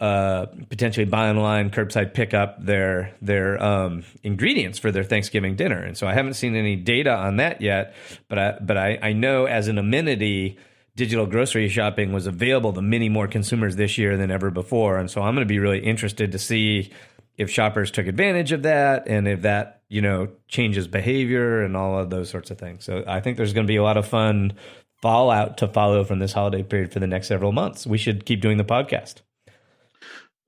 uh, 0.00 0.46
potentially 0.68 1.06
buy 1.06 1.28
online, 1.28 1.70
curbside 1.70 2.12
pick 2.12 2.34
up 2.34 2.64
their 2.64 3.14
their 3.22 3.62
um, 3.62 4.02
ingredients 4.24 4.78
for 4.78 4.90
their 4.90 5.04
Thanksgiving 5.04 5.54
dinner. 5.54 5.78
And 5.78 5.96
so 5.96 6.08
I 6.08 6.14
haven't 6.14 6.34
seen 6.34 6.56
any 6.56 6.74
data 6.74 7.14
on 7.14 7.36
that 7.36 7.60
yet, 7.60 7.94
but 8.28 8.38
I, 8.38 8.58
but 8.60 8.76
I, 8.76 8.98
I 9.00 9.12
know 9.12 9.44
as 9.44 9.68
an 9.68 9.78
amenity, 9.78 10.58
digital 10.96 11.26
grocery 11.26 11.68
shopping 11.68 12.12
was 12.12 12.26
available 12.26 12.72
to 12.72 12.82
many 12.82 13.08
more 13.08 13.28
consumers 13.28 13.76
this 13.76 13.96
year 13.96 14.16
than 14.16 14.32
ever 14.32 14.50
before. 14.50 14.98
And 14.98 15.08
so 15.08 15.22
I'm 15.22 15.34
going 15.34 15.46
to 15.46 15.52
be 15.52 15.60
really 15.60 15.78
interested 15.78 16.32
to 16.32 16.38
see 16.38 16.90
if 17.36 17.48
shoppers 17.48 17.92
took 17.92 18.08
advantage 18.08 18.50
of 18.50 18.64
that 18.64 19.06
and 19.06 19.28
if 19.28 19.42
that 19.42 19.81
you 19.92 20.00
know 20.00 20.28
changes 20.48 20.88
behavior 20.88 21.62
and 21.62 21.76
all 21.76 21.98
of 21.98 22.08
those 22.08 22.30
sorts 22.30 22.50
of 22.50 22.58
things. 22.58 22.82
So 22.82 23.04
I 23.06 23.20
think 23.20 23.36
there's 23.36 23.52
going 23.52 23.66
to 23.66 23.70
be 23.70 23.76
a 23.76 23.82
lot 23.82 23.98
of 23.98 24.08
fun 24.08 24.54
fallout 25.02 25.58
to 25.58 25.68
follow 25.68 26.02
from 26.02 26.18
this 26.18 26.32
holiday 26.32 26.62
period 26.62 26.92
for 26.92 26.98
the 26.98 27.06
next 27.06 27.28
several 27.28 27.52
months. 27.52 27.86
We 27.86 27.98
should 27.98 28.24
keep 28.24 28.40
doing 28.40 28.56
the 28.56 28.64
podcast. 28.64 29.16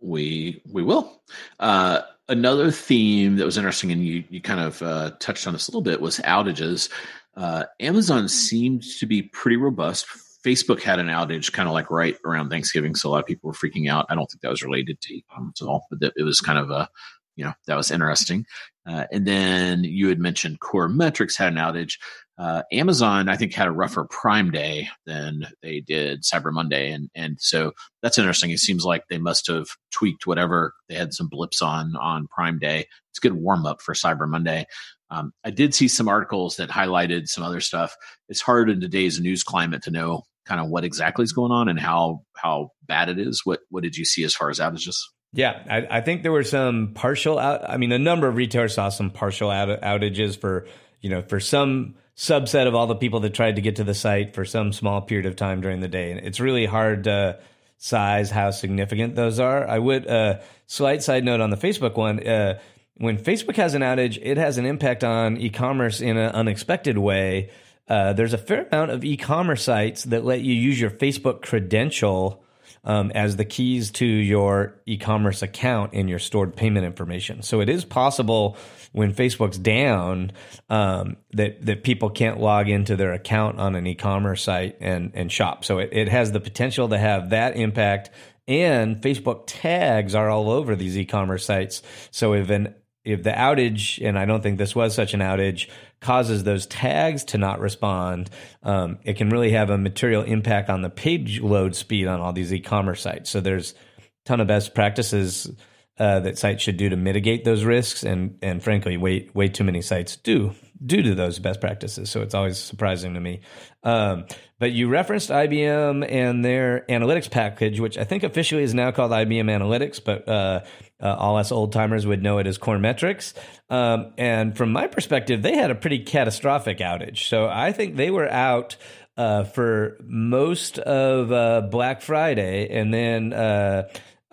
We 0.01 0.63
we 0.73 0.83
will. 0.83 1.21
Uh, 1.61 2.01
another 2.27 2.71
theme 2.71 3.37
that 3.37 3.45
was 3.45 3.59
interesting, 3.59 3.93
and 3.93 4.05
you 4.05 4.25
you 4.31 4.41
kind 4.41 4.61
of 4.61 4.81
uh, 4.81 5.11
touched 5.21 5.47
on 5.47 5.53
this 5.53 5.69
a 5.69 5.71
little 5.71 5.83
bit, 5.83 6.01
was 6.01 6.21
outages. 6.21 6.89
Uh, 7.37 7.65
Amazon 7.81 8.29
seemed 8.29 8.83
to 8.99 9.07
be 9.07 9.23
pretty 9.23 9.57
robust. 9.57 10.07
Facebook 10.43 10.81
had 10.81 10.99
an 10.99 11.09
outage 11.09 11.53
kind 11.53 11.69
of 11.69 11.75
like 11.75 11.91
right 11.91 12.17
around 12.25 12.49
Thanksgiving, 12.49 12.95
so 12.95 13.09
a 13.09 13.11
lot 13.11 13.21
of 13.21 13.27
people 13.27 13.49
were 13.49 13.55
freaking 13.55 13.91
out. 13.91 14.07
I 14.09 14.15
don't 14.15 14.27
think 14.31 14.41
that 14.41 14.51
was 14.51 14.63
related 14.63 15.01
to 15.03 15.15
e-commerce 15.15 15.61
at 15.61 15.69
all, 15.69 15.87
but 15.91 16.13
it 16.17 16.23
was 16.23 16.41
kind 16.41 16.59
of 16.59 16.71
a 16.71 16.89
you 17.37 17.45
know 17.45 17.53
that 17.67 17.77
was 17.77 17.91
interesting. 17.91 18.47
Uh, 18.87 19.07
and 19.11 19.27
then 19.27 19.83
you 19.83 20.09
had 20.09 20.19
mentioned 20.19 20.61
Core 20.61 20.89
Metrics 20.89 21.37
had 21.37 21.53
an 21.53 21.59
outage. 21.59 21.95
Uh, 22.37 22.63
Amazon, 22.73 23.29
I 23.29 23.37
think, 23.37 23.55
had 23.55 23.69
a 23.69 23.73
rougher 23.73 24.05
Prime 24.05 24.51
Day 24.51 24.89
than 25.07 25.47
they 25.63 25.81
did 25.81 26.23
Cyber 26.23 26.53
Monday, 26.53 26.91
and 26.91 27.09
and 27.15 27.37
so 27.41 27.73
that's 28.03 28.19
interesting. 28.19 28.51
It 28.51 28.59
seems 28.59 28.85
like 28.85 29.05
they 29.09 29.19
must 29.19 29.47
have 29.47 29.69
tweaked 29.91 30.27
whatever 30.27 30.75
they 30.89 30.97
had 30.97 31.15
some 31.15 31.29
blips 31.29 31.63
on 31.63 31.97
on 31.97 32.27
Prime 32.27 32.59
Day. 32.59 32.87
It's 33.11 33.19
a 33.19 33.23
good 33.23 33.35
warm 33.35 33.67
up 33.67 33.81
for 33.81 33.95
Cyber 33.95 34.29
Monday. 34.29 34.67
Um, 35.11 35.33
I 35.45 35.51
did 35.51 35.75
see 35.75 35.87
some 35.87 36.09
articles 36.09 36.57
that 36.57 36.71
highlighted 36.71 37.29
some 37.29 37.45
other 37.45 37.61
stuff. 37.61 37.95
It's 38.29 38.41
hard 38.41 38.69
in 38.69 38.81
today's 38.81 39.21
news 39.21 39.45
climate 39.45 39.83
to 39.83 39.91
know 39.91 40.25
kind 40.45 40.61
of 40.61 40.69
what 40.69 40.85
exactly 40.85 41.23
is 41.23 41.33
going 41.33 41.53
on 41.53 41.69
and 41.69 41.79
how 41.79 42.23
how 42.37 42.71
bad 42.87 43.09
it 43.09 43.19
is. 43.19 43.43
What 43.45 43.61
what 43.71 43.83
did 43.83 43.97
you 43.97 44.05
see 44.05 44.25
as 44.25 44.35
far 44.35 44.51
as 44.51 44.59
outages? 44.59 44.97
Yeah, 45.35 45.63
I, 45.69 45.99
I 45.99 46.01
think 46.01 46.23
there 46.23 46.33
were 46.33 46.45
some 46.45 46.93
partial 46.95 47.39
out. 47.39 47.69
I 47.69 47.77
mean, 47.77 47.91
a 47.91 47.99
number 47.99 48.29
of 48.29 48.37
retailers 48.37 48.75
saw 48.75 48.89
some 48.89 49.11
partial 49.11 49.51
out, 49.51 49.81
outages 49.81 50.39
for 50.39 50.67
you 51.01 51.11
know 51.11 51.23
for 51.23 51.41
some 51.41 51.97
subset 52.17 52.69
of 52.69 52.75
all 52.75 52.87
the 52.87 52.95
people 52.95 53.21
that 53.21 53.35
tried 53.35 53.57
to 53.57 53.63
get 53.63 53.77
to 53.77 53.85
the 53.85 53.95
site 53.95 54.35
for 54.35 54.45
some 54.45 54.73
small 54.73 55.01
period 55.01 55.27
of 55.27 55.35
time 55.35 55.61
during 55.61 55.81
the 55.81 55.89
day. 55.89 56.13
And 56.13 56.21
it's 56.21 56.39
really 56.39 56.67
hard 56.67 57.05
to 57.05 57.41
size 57.79 58.31
how 58.31 58.53
significant 58.53 59.17
those 59.17 59.41
are. 59.41 59.69
I 59.69 59.81
would, 59.81 60.07
uh, 60.07 60.39
slight 60.69 61.03
side 61.03 61.25
note 61.25 61.41
on 61.41 61.51
the 61.51 61.57
Facebook 61.57 61.97
one, 61.97 62.25
uh, 62.25 62.61
when 62.97 63.19
Facebook 63.19 63.57
has 63.57 63.75
an 63.75 63.83
outage, 63.83 64.19
it 64.23 64.37
has 64.37 64.59
an 64.59 64.67
impact 64.67 65.03
on 65.03 65.37
e 65.37 65.51
commerce 65.51 66.01
in 66.01 66.17
an 66.17 66.31
unexpected 66.31 66.97
way. 66.97 67.51
Uh, 67.89 68.13
there's 68.13 68.33
a 68.33 68.39
fair 68.39 68.69
amount 68.71 68.93
of 68.93 69.05
e 69.05 69.17
commerce 69.17 69.65
sites 69.65 70.05
that 70.05 70.25
let 70.25 70.43
you 70.43 70.55
use 70.55 70.81
your 70.81 70.91
Facebook 70.91 71.43
credential 71.43 72.44
um, 72.83 73.11
as 73.15 73.37
the 73.37 73.45
keys 73.45 73.91
to 73.93 74.07
your 74.07 74.81
e-commerce 74.87 75.43
account 75.43 75.93
and 75.93 76.09
your 76.09 76.19
stored 76.19 76.57
payment 76.57 76.85
information. 76.85 77.43
So 77.43 77.61
it 77.61 77.69
is 77.69 77.85
possible 77.85 78.57
when 78.93 79.15
Facebook's 79.15 79.59
down 79.59 80.33
um, 80.69 81.17
that 81.33 81.65
that 81.67 81.85
people 81.85 82.11
can't 82.11 82.41
log 82.41 82.69
into 82.69 82.97
their 82.97 83.13
account 83.13 83.59
on 83.59 83.75
an 83.75 83.87
e-commerce 83.87 84.43
site 84.43 84.77
and 84.81 85.13
and 85.15 85.31
shop. 85.31 85.65
So 85.65 85.79
it, 85.79 85.91
it 85.93 86.09
has 86.09 86.33
the 86.33 86.41
potential 86.41 86.89
to 86.89 86.99
have 86.99 87.31
that 87.31 87.57
impact. 87.57 88.11
And 88.47 89.01
Facebook 89.01 89.45
tags 89.47 90.15
are 90.15 90.29
all 90.29 90.51
over 90.51 90.77
these 90.77 90.99
e-commerce 90.99 91.47
sites. 91.47 91.83
So 92.11 92.35
if 92.35 92.51
an 92.51 92.75
if 93.05 93.23
the 93.23 93.31
outage, 93.31 94.05
and 94.07 94.19
I 94.19 94.25
don't 94.25 94.43
think 94.43 94.59
this 94.59 94.75
was 94.75 94.95
such 94.95 95.15
an 95.15 95.21
outage, 95.21 95.69
causes 96.01 96.45
those 96.45 96.67
tags 96.67 97.25
to 97.25 97.39
not 97.39 97.61
respond, 97.61 98.31
um, 98.63 98.99
it 99.05 99.17
can 99.17 99.29
really 99.29 99.51
have 99.53 99.71
a 99.71 99.79
material 99.79 100.23
impact 100.23 100.71
on 100.71 100.83
the 100.83 100.91
page 100.91 101.41
load 101.41 101.77
speed 101.77 102.07
on 102.07 102.21
all 102.21 102.33
these 102.33 102.53
e-commerce 102.53 103.03
sites. 103.03 103.31
So 103.31 103.41
there's 103.41 103.73
a 103.99 104.03
ton 104.25 104.41
of 104.41 104.47
best 104.47 104.75
practices 104.75 105.51
uh, 105.99 106.21
that 106.21 106.39
sites 106.39 106.63
should 106.63 106.77
do 106.77 106.89
to 106.89 106.97
mitigate 106.97 107.45
those 107.45 107.63
risks, 107.65 108.03
and 108.03 108.39
and 108.43 108.63
frankly, 108.63 108.97
way 108.97 109.29
way 109.33 109.49
too 109.49 109.65
many 109.65 109.81
sites 109.81 110.17
do 110.17 110.53
due 110.85 111.03
to 111.03 111.15
those 111.15 111.39
best 111.39 111.61
practices. 111.61 112.11
So 112.11 112.23
it's 112.23 112.35
always 112.35 112.59
surprising 112.59 113.15
to 113.15 113.21
me. 113.21 113.41
Um, 113.83 114.27
but 114.59 114.73
you 114.73 114.89
referenced 114.89 115.31
IBM 115.31 116.11
and 116.11 116.45
their 116.45 116.85
analytics 116.89 117.31
package, 117.31 117.81
which 117.81 117.99
I 117.99 118.05
think 118.05 118.23
officially 118.23 118.63
is 118.63 118.75
now 118.75 118.91
called 118.91 119.11
IBM 119.11 119.47
Analytics, 119.47 120.03
but 120.05 120.29
uh, 120.29 120.61
uh, 121.01 121.15
all 121.19 121.37
us 121.37 121.53
old 121.53 121.73
timers 121.73 122.07
would 122.07 122.23
know 122.23 122.39
it 122.39 122.47
as 122.47 122.59
Core 122.59 122.79
Metrics. 122.79 123.35
Um, 123.71 124.13
and 124.17 124.57
from 124.57 124.73
my 124.73 124.87
perspective, 124.87 125.43
they 125.43 125.57
had 125.57 125.71
a 125.71 125.75
pretty 125.75 126.01
catastrophic 126.01 126.79
outage. 126.79 127.29
So 127.29 127.47
I 127.47 127.73
think 127.73 127.97
they 127.97 128.11
were 128.11 128.29
out. 128.29 128.77
Uh, 129.17 129.45
for 129.45 129.97
most 130.03 130.77
of 130.81 131.31
uh, 131.31 131.61
Black 131.71 132.03
Friday, 132.03 132.67
and 132.69 132.93
then 132.93 133.33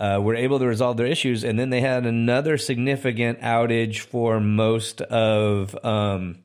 uh, 0.02 0.20
were 0.20 0.36
able 0.36 0.58
to 0.58 0.66
resolve 0.66 0.98
their 0.98 1.06
issues, 1.06 1.44
and 1.44 1.60
then 1.60 1.70
they 1.70 1.80
had 1.80 2.08
another 2.08 2.58
significant 2.58 3.40
outage 3.42 4.00
for 4.00 4.40
most 4.40 5.02
of 5.02 5.76
um, 5.86 6.40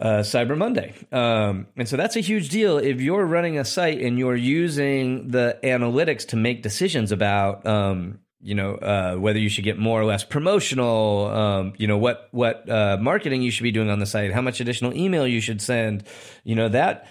uh, 0.00 0.20
Cyber 0.20 0.56
Monday. 0.56 0.94
Um, 1.12 1.66
and 1.76 1.86
so 1.86 1.98
that's 1.98 2.16
a 2.16 2.20
huge 2.20 2.48
deal. 2.48 2.78
If 2.78 3.02
you're 3.02 3.26
running 3.26 3.58
a 3.58 3.64
site 3.64 4.00
and 4.00 4.18
you're 4.18 4.34
using 4.34 5.28
the 5.32 5.58
analytics 5.62 6.28
to 6.28 6.36
make 6.36 6.62
decisions 6.62 7.12
about 7.12 7.66
um, 7.66 8.20
you 8.40 8.54
know 8.54 8.74
uh, 8.76 9.16
whether 9.16 9.38
you 9.38 9.50
should 9.50 9.64
get 9.64 9.78
more 9.78 10.00
or 10.00 10.04
less 10.06 10.24
promotional 10.24 11.26
um, 11.26 11.72
you 11.76 11.86
know 11.86 11.98
what 11.98 12.28
what 12.30 12.68
uh, 12.68 12.96
marketing 13.00 13.42
you 13.42 13.50
should 13.50 13.62
be 13.62 13.72
doing 13.72 13.88
on 13.88 14.00
the 14.00 14.06
site 14.06 14.32
how 14.32 14.42
much 14.42 14.60
additional 14.60 14.94
email 14.94 15.26
you 15.26 15.40
should 15.40 15.62
send 15.62 16.04
you 16.44 16.54
know 16.54 16.68
that 16.68 17.06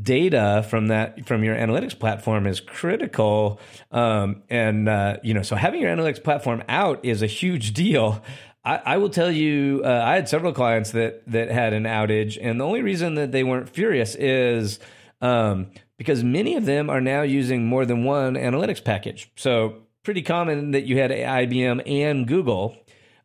data 0.00 0.64
from 0.68 0.88
that 0.88 1.26
from 1.26 1.42
your 1.42 1.56
analytics 1.56 1.98
platform 1.98 2.46
is 2.46 2.60
critical 2.60 3.60
um, 3.90 4.42
and 4.48 4.88
uh, 4.88 5.16
you 5.22 5.34
know 5.34 5.42
so 5.42 5.56
having 5.56 5.80
your 5.80 5.94
analytics 5.94 6.22
platform 6.22 6.62
out 6.68 7.04
is 7.04 7.22
a 7.22 7.26
huge 7.26 7.72
deal 7.72 8.22
I, 8.64 8.76
I 8.84 8.96
will 8.98 9.10
tell 9.10 9.30
you 9.30 9.82
uh, 9.84 10.02
i 10.04 10.14
had 10.14 10.28
several 10.28 10.52
clients 10.52 10.92
that 10.92 11.22
that 11.26 11.50
had 11.50 11.72
an 11.72 11.84
outage 11.84 12.38
and 12.40 12.60
the 12.60 12.64
only 12.64 12.82
reason 12.82 13.16
that 13.16 13.32
they 13.32 13.42
weren't 13.42 13.68
furious 13.68 14.14
is 14.14 14.78
um, 15.20 15.72
because 15.96 16.22
many 16.22 16.54
of 16.54 16.64
them 16.64 16.88
are 16.88 17.00
now 17.00 17.22
using 17.22 17.66
more 17.66 17.84
than 17.84 18.04
one 18.04 18.34
analytics 18.34 18.84
package 18.84 19.32
so 19.34 19.82
pretty 20.08 20.22
common 20.22 20.70
that 20.70 20.84
you 20.86 20.96
had 20.98 21.10
IBM 21.10 21.82
and 21.86 22.26
Google, 22.26 22.74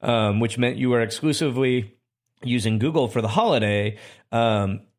um, 0.01 0.41
which 0.41 0.57
meant 0.57 0.75
you 0.75 0.89
were 0.89 0.99
exclusively 0.99 1.95
using 2.43 2.77
Google 2.77 3.07
for 3.07 3.21
the 3.21 3.29
holiday. 3.29 3.97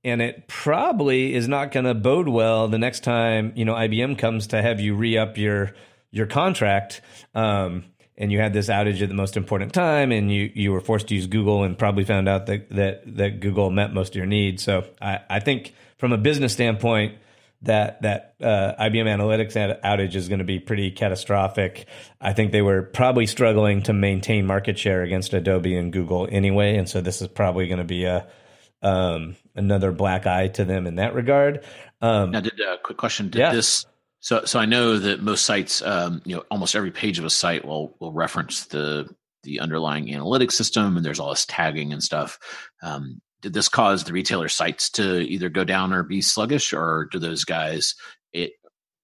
And 0.05 0.21
it 0.21 0.47
probably 0.49 1.35
is 1.35 1.49
not 1.49 1.73
going 1.73 1.87
to 1.87 1.95
bode 1.95 2.29
well 2.29 2.69
the 2.69 2.79
next 2.79 3.05
time 3.05 3.53
you 3.57 3.65
know 3.65 3.75
IBM 3.75 4.19
comes 4.19 4.49
to 4.49 4.61
have 4.61 4.81
you 4.81 4.95
re 4.95 5.17
up 5.17 5.39
your 5.39 5.75
your 6.11 6.27
contract. 6.27 7.01
Um, 7.35 7.85
and 8.17 8.31
you 8.31 8.39
had 8.39 8.53
this 8.53 8.69
outage 8.69 9.03
at 9.03 9.09
the 9.09 9.15
most 9.15 9.37
important 9.37 9.73
time, 9.73 10.13
and 10.13 10.33
you 10.33 10.51
you 10.55 10.73
were 10.73 10.81
forced 10.81 11.09
to 11.09 11.15
use 11.15 11.27
Google, 11.27 11.65
and 11.65 11.77
probably 11.77 12.05
found 12.05 12.29
out 12.29 12.47
that 12.47 12.71
that 12.71 13.17
that 13.17 13.41
Google 13.41 13.71
met 13.71 13.93
most 13.93 14.11
of 14.11 14.17
your 14.17 14.27
needs. 14.27 14.63
So 14.63 14.87
I, 15.01 15.21
I 15.29 15.41
think 15.41 15.75
from 15.99 16.13
a 16.13 16.19
business 16.19 16.53
standpoint, 16.53 17.19
that 17.63 18.03
that 18.03 18.35
uh, 18.41 18.75
IBM 18.79 19.07
Analytics 19.07 19.81
outage 19.83 20.15
is 20.15 20.29
going 20.29 20.39
to 20.39 20.45
be 20.45 20.61
pretty 20.61 20.91
catastrophic. 20.91 21.87
I 22.21 22.33
think 22.33 22.53
they 22.53 22.63
were 22.63 22.83
probably 22.83 23.27
struggling 23.27 23.83
to 23.85 23.93
maintain 23.93 24.47
market 24.47 24.79
share 24.79 25.03
against 25.03 25.35
Adobe 25.35 25.77
and 25.77 25.93
Google 25.93 26.29
anyway, 26.31 26.77
and 26.77 26.89
so 26.89 27.01
this 27.01 27.21
is 27.21 27.29
probably 27.29 27.67
going 27.67 27.79
to 27.79 27.85
be 27.85 28.05
a 28.05 28.27
um, 28.85 29.37
another 29.55 29.91
black 29.91 30.27
eye 30.27 30.49
to 30.49 30.65
them 30.65 30.87
in 30.87 30.97
that 30.97 31.15
regard. 31.15 31.65
Um, 32.01 32.31
now, 32.31 32.41
did 32.41 32.61
a 32.61 32.73
uh, 32.73 32.77
quick 32.77 32.99
question? 32.99 33.31
Did 33.31 33.39
yeah. 33.39 33.53
this? 33.53 33.87
So, 34.21 34.45
so 34.45 34.59
I 34.59 34.67
know 34.67 34.99
that 34.99 35.23
most 35.23 35.45
sites, 35.45 35.83
um, 35.83 36.23
you 36.25 36.37
know, 36.37 36.45
almost 36.51 36.77
every 36.77 36.91
page 36.91 37.19
of 37.19 37.25
a 37.25 37.31
site 37.31 37.65
will 37.65 37.97
will 37.99 38.13
reference 38.13 38.67
the 38.67 39.09
the 39.43 39.61
underlying 39.61 40.07
analytics 40.09 40.53
system, 40.53 40.97
and 40.97 41.05
there's 41.05 41.21
all 41.21 41.31
this 41.31 41.47
tagging 41.47 41.93
and 41.93 42.03
stuff. 42.03 42.39
Um, 42.83 43.21
did 43.41 43.53
this 43.53 43.69
cause 43.69 44.05
the 44.05 44.13
retailer 44.13 44.49
sites 44.49 44.89
to 44.91 45.21
either 45.21 45.51
go 45.51 45.65
down 45.65 45.93
or 45.93 46.03
be 46.03 46.21
sluggish, 46.21 46.73
or 46.73 47.09
do 47.11 47.19
those 47.19 47.45
guys 47.45 47.95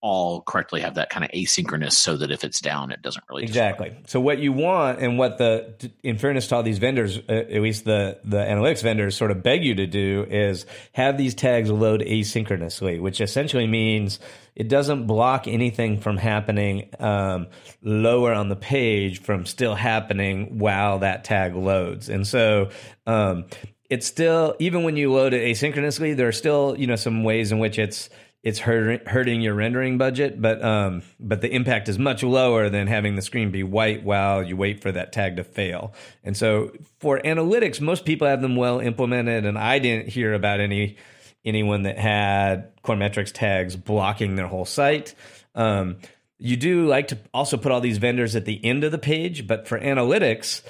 all 0.03 0.41
correctly 0.43 0.81
have 0.81 0.95
that 0.95 1.11
kind 1.11 1.25
of 1.25 1.31
asynchronous 1.33 1.93
so 1.93 2.17
that 2.17 2.31
if 2.31 2.43
it's 2.43 2.61
down, 2.61 2.91
it 2.91 3.03
doesn't 3.03 3.25
really 3.29 3.43
exactly. 3.43 3.95
So 4.07 4.19
what 4.19 4.39
you 4.39 4.53
want, 4.53 5.01
and 5.01 5.19
what 5.19 5.39
the 5.39 5.91
in 6.03 6.17
fairness 6.17 6.47
to 6.49 6.57
all 6.57 6.63
these 6.63 6.79
vendors, 6.79 7.19
uh, 7.19 7.33
at 7.33 7.61
least 7.61 7.85
the 7.85 8.19
the 8.25 8.39
analytics 8.39 8.83
vendors, 8.83 9.17
sort 9.17 9.31
of 9.31 9.43
beg 9.43 9.65
you 9.65 9.75
to 9.75 9.87
do 9.87 10.27
is 10.29 10.65
have 10.93 11.19
these 11.19 11.35
tags 11.35 11.71
load 11.71 12.01
asynchronously, 12.01 13.01
which 13.01 13.21
essentially 13.21 13.67
means 13.67 14.21
it 14.57 14.69
doesn't 14.69 15.07
block 15.07 15.47
anything 15.47 16.01
from 16.01 16.17
happening 16.17 16.89
um, 16.99 17.49
lower 17.83 18.33
on 18.33 18.49
the 18.49 18.57
page 18.57 19.21
from 19.21 19.45
still 19.45 19.75
happening 19.75 20.59
while 20.59 21.01
that 21.01 21.25
tag 21.25 21.55
loads, 21.55 22.09
and 22.09 22.27
so. 22.27 22.71
Um, 23.07 23.47
it's 23.89 24.07
still 24.07 24.55
even 24.61 24.85
when 24.85 24.97
you 24.97 25.13
load 25.13 25.35
it 25.35 25.43
asynchronously, 25.43 26.17
there 26.17 26.29
are 26.29 26.33
still 26.33 26.77
you 26.79 26.87
know 26.87 26.95
some 26.95 27.25
ways 27.25 27.51
in 27.51 27.59
which 27.59 27.77
it's 27.77 28.09
it's 28.43 28.59
hurt, 28.59 29.07
hurting 29.07 29.43
your 29.43 29.55
rendering 29.55 29.99
budget, 29.99 30.41
but 30.41 30.65
um, 30.65 31.03
but 31.19 31.43
the 31.43 31.51
impact 31.51 31.89
is 31.89 31.99
much 31.99 32.23
lower 32.23 32.71
than 32.71 32.87
having 32.87 33.15
the 33.17 33.23
screen 33.23 33.51
be 33.51 33.63
white 33.63 34.03
while 34.03 34.43
you 34.43 34.57
wait 34.57 34.81
for 34.81 34.91
that 34.91 35.13
tag 35.13 35.37
to 35.37 35.45
fail. 35.45 35.93
And 36.25 36.37
so 36.37 36.73
for 37.01 37.19
analytics, 37.21 37.81
most 37.81 38.05
people 38.05 38.27
have 38.27 38.41
them 38.41 38.57
well 38.57 38.81
implemented, 38.81 39.45
and 39.45 39.59
I 39.59 39.79
didn't 39.79 40.09
hear 40.09 40.33
about 40.33 40.61
any 40.61 40.97
anyone 41.45 41.83
that 41.83 41.99
had 41.99 42.75
Coremetrics 42.83 43.33
tags 43.33 43.77
blocking 43.77 44.37
their 44.37 44.47
whole 44.47 44.65
site. 44.65 45.15
Um, 45.55 45.97
you 46.39 46.57
do 46.57 46.87
like 46.87 47.09
to 47.09 47.19
also 47.35 47.59
put 47.59 47.73
all 47.73 47.83
these 47.83 47.99
vendors 47.99 48.35
at 48.37 48.47
the 48.47 48.65
end 48.65 48.85
of 48.85 48.93
the 48.93 48.99
page, 48.99 49.47
but 49.47 49.69
for 49.69 49.79
analytics, 49.79 50.63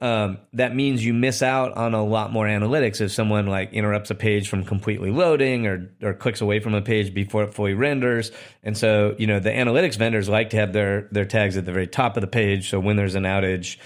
um, 0.00 0.38
that 0.52 0.76
means 0.76 1.04
you 1.04 1.12
miss 1.12 1.42
out 1.42 1.72
on 1.76 1.92
a 1.92 2.04
lot 2.04 2.32
more 2.32 2.46
analytics 2.46 3.00
if 3.00 3.10
someone 3.10 3.46
like 3.46 3.72
interrupts 3.72 4.10
a 4.10 4.14
page 4.14 4.48
from 4.48 4.64
completely 4.64 5.10
loading 5.10 5.66
or 5.66 5.90
or 6.02 6.14
clicks 6.14 6.40
away 6.40 6.60
from 6.60 6.74
a 6.74 6.82
page 6.82 7.12
before 7.12 7.42
it 7.42 7.54
fully 7.54 7.74
renders. 7.74 8.30
And 8.62 8.78
so, 8.78 9.16
you 9.18 9.26
know, 9.26 9.40
the 9.40 9.50
analytics 9.50 9.96
vendors 9.96 10.28
like 10.28 10.50
to 10.50 10.56
have 10.56 10.72
their 10.72 11.08
their 11.10 11.24
tags 11.24 11.56
at 11.56 11.64
the 11.64 11.72
very 11.72 11.88
top 11.88 12.16
of 12.16 12.20
the 12.20 12.28
page, 12.28 12.70
so 12.70 12.78
when 12.78 12.96
there's 12.96 13.16
an 13.16 13.24
outage, 13.24 13.78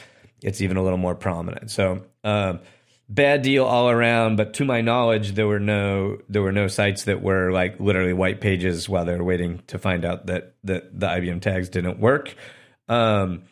it's 0.43 0.61
even 0.61 0.77
a 0.77 0.83
little 0.83 0.99
more 0.99 1.15
prominent. 1.15 1.71
So, 1.71 2.05
um, 2.25 2.61
bad 3.09 3.41
deal 3.41 3.65
all 3.65 3.89
around. 3.89 4.37
But 4.37 4.55
to 4.55 4.67
my 4.67 4.83
knowledge, 4.83 5.33
there 5.33 5.47
were 5.47 5.61
no 5.61 6.19
there 6.29 6.43
were 6.43 6.53
no 6.53 6.69
sites 6.69 7.05
that 7.05 7.23
were 7.23 7.53
like 7.53 7.81
literally 7.81 8.13
white 8.13 8.43
pages 8.43 8.87
while 8.87 9.07
they 9.07 9.17
were 9.17 9.25
waiting 9.25 9.63
to 9.69 9.79
find 9.79 10.05
out 10.05 10.27
that 10.27 10.57
that 10.65 10.99
the 10.99 11.07
IBM 11.07 11.41
tags 11.41 11.71
didn't 11.71 11.99
work. 11.99 12.35
Um, 12.89 13.45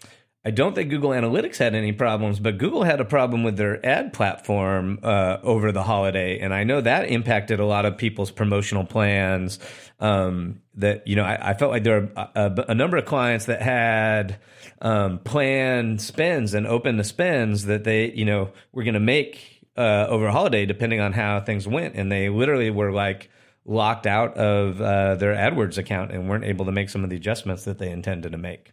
I 0.42 0.50
don't 0.50 0.74
think 0.74 0.88
Google 0.88 1.10
Analytics 1.10 1.58
had 1.58 1.74
any 1.74 1.92
problems, 1.92 2.40
but 2.40 2.56
Google 2.56 2.82
had 2.82 2.98
a 2.98 3.04
problem 3.04 3.44
with 3.44 3.58
their 3.58 3.84
ad 3.84 4.14
platform 4.14 4.98
uh, 5.02 5.36
over 5.42 5.70
the 5.70 5.82
holiday, 5.82 6.38
and 6.38 6.54
I 6.54 6.64
know 6.64 6.80
that 6.80 7.10
impacted 7.10 7.60
a 7.60 7.66
lot 7.66 7.84
of 7.84 7.98
people's 7.98 8.30
promotional 8.30 8.86
plans. 8.86 9.58
Um, 9.98 10.62
that 10.76 11.06
you 11.06 11.14
know, 11.14 11.24
I, 11.24 11.50
I, 11.50 11.54
felt 11.54 11.70
like 11.72 11.84
there 11.84 12.08
are 12.16 12.30
a, 12.34 12.64
a, 12.68 12.74
number 12.74 12.96
of 12.96 13.04
clients 13.04 13.46
that 13.46 13.60
had 13.60 14.38
um, 14.80 15.18
planned 15.18 16.00
spends 16.00 16.54
and 16.54 16.66
open 16.66 16.96
the 16.96 17.04
spends 17.04 17.66
that 17.66 17.84
they 17.84 18.10
you 18.10 18.24
know 18.24 18.50
were 18.72 18.82
going 18.82 18.94
to 18.94 19.00
make 19.00 19.66
uh, 19.76 20.06
over 20.08 20.28
a 20.28 20.32
holiday, 20.32 20.64
depending 20.64 21.00
on 21.00 21.12
how 21.12 21.40
things 21.40 21.68
went, 21.68 21.96
and 21.96 22.10
they 22.10 22.30
literally 22.30 22.70
were 22.70 22.92
like 22.92 23.28
locked 23.66 24.06
out 24.06 24.38
of 24.38 24.80
uh, 24.80 25.16
their 25.16 25.34
AdWords 25.34 25.76
account 25.76 26.12
and 26.12 26.30
weren't 26.30 26.44
able 26.44 26.64
to 26.64 26.72
make 26.72 26.88
some 26.88 27.04
of 27.04 27.10
the 27.10 27.16
adjustments 27.16 27.64
that 27.64 27.76
they 27.76 27.90
intended 27.90 28.32
to 28.32 28.38
make. 28.38 28.72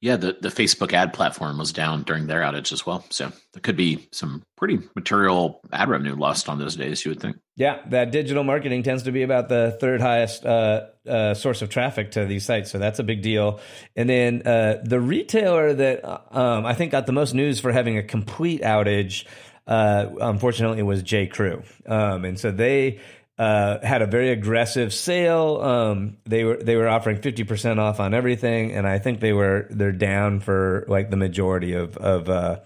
Yeah, 0.00 0.16
the, 0.16 0.36
the 0.40 0.48
Facebook 0.48 0.92
ad 0.92 1.12
platform 1.12 1.58
was 1.58 1.72
down 1.72 2.02
during 2.02 2.26
their 2.26 2.42
outage 2.42 2.72
as 2.72 2.86
well. 2.86 3.04
So 3.10 3.32
there 3.52 3.60
could 3.60 3.76
be 3.76 4.08
some 4.12 4.42
pretty 4.56 4.78
material 4.94 5.60
ad 5.72 5.88
revenue 5.88 6.14
lost 6.14 6.48
on 6.48 6.58
those 6.58 6.76
days, 6.76 7.04
you 7.04 7.10
would 7.10 7.20
think. 7.20 7.38
Yeah, 7.56 7.80
that 7.88 8.12
digital 8.12 8.44
marketing 8.44 8.82
tends 8.82 9.04
to 9.04 9.12
be 9.12 9.22
about 9.22 9.48
the 9.48 9.76
third 9.80 10.00
highest 10.00 10.44
uh, 10.44 10.86
uh, 11.08 11.34
source 11.34 11.62
of 11.62 11.70
traffic 11.70 12.12
to 12.12 12.26
these 12.26 12.44
sites. 12.44 12.70
So 12.70 12.78
that's 12.78 12.98
a 12.98 13.04
big 13.04 13.22
deal. 13.22 13.60
And 13.96 14.08
then 14.08 14.42
uh, 14.46 14.82
the 14.84 15.00
retailer 15.00 15.72
that 15.72 16.04
um, 16.36 16.66
I 16.66 16.74
think 16.74 16.92
got 16.92 17.06
the 17.06 17.12
most 17.12 17.34
news 17.34 17.58
for 17.58 17.72
having 17.72 17.98
a 17.98 18.02
complete 18.02 18.62
outage, 18.62 19.24
uh, 19.66 20.06
unfortunately, 20.20 20.82
was 20.82 21.02
J. 21.02 21.26
Crew. 21.26 21.62
Um, 21.86 22.24
and 22.24 22.38
so 22.38 22.50
they 22.50 23.00
uh, 23.38 23.84
had 23.84 24.02
a 24.02 24.06
very 24.06 24.30
aggressive 24.30 24.94
sale. 24.94 25.60
Um, 25.60 26.16
they 26.24 26.44
were 26.44 26.56
they 26.56 26.76
were 26.76 26.88
offering 26.88 27.20
fifty 27.20 27.44
percent 27.44 27.78
off 27.78 28.00
on 28.00 28.14
everything, 28.14 28.72
and 28.72 28.86
I 28.86 28.98
think 28.98 29.20
they 29.20 29.32
were 29.32 29.66
they're 29.70 29.92
down 29.92 30.40
for 30.40 30.84
like 30.88 31.10
the 31.10 31.16
majority 31.16 31.74
of 31.74 31.96
of 31.98 32.28
uh, 32.28 32.60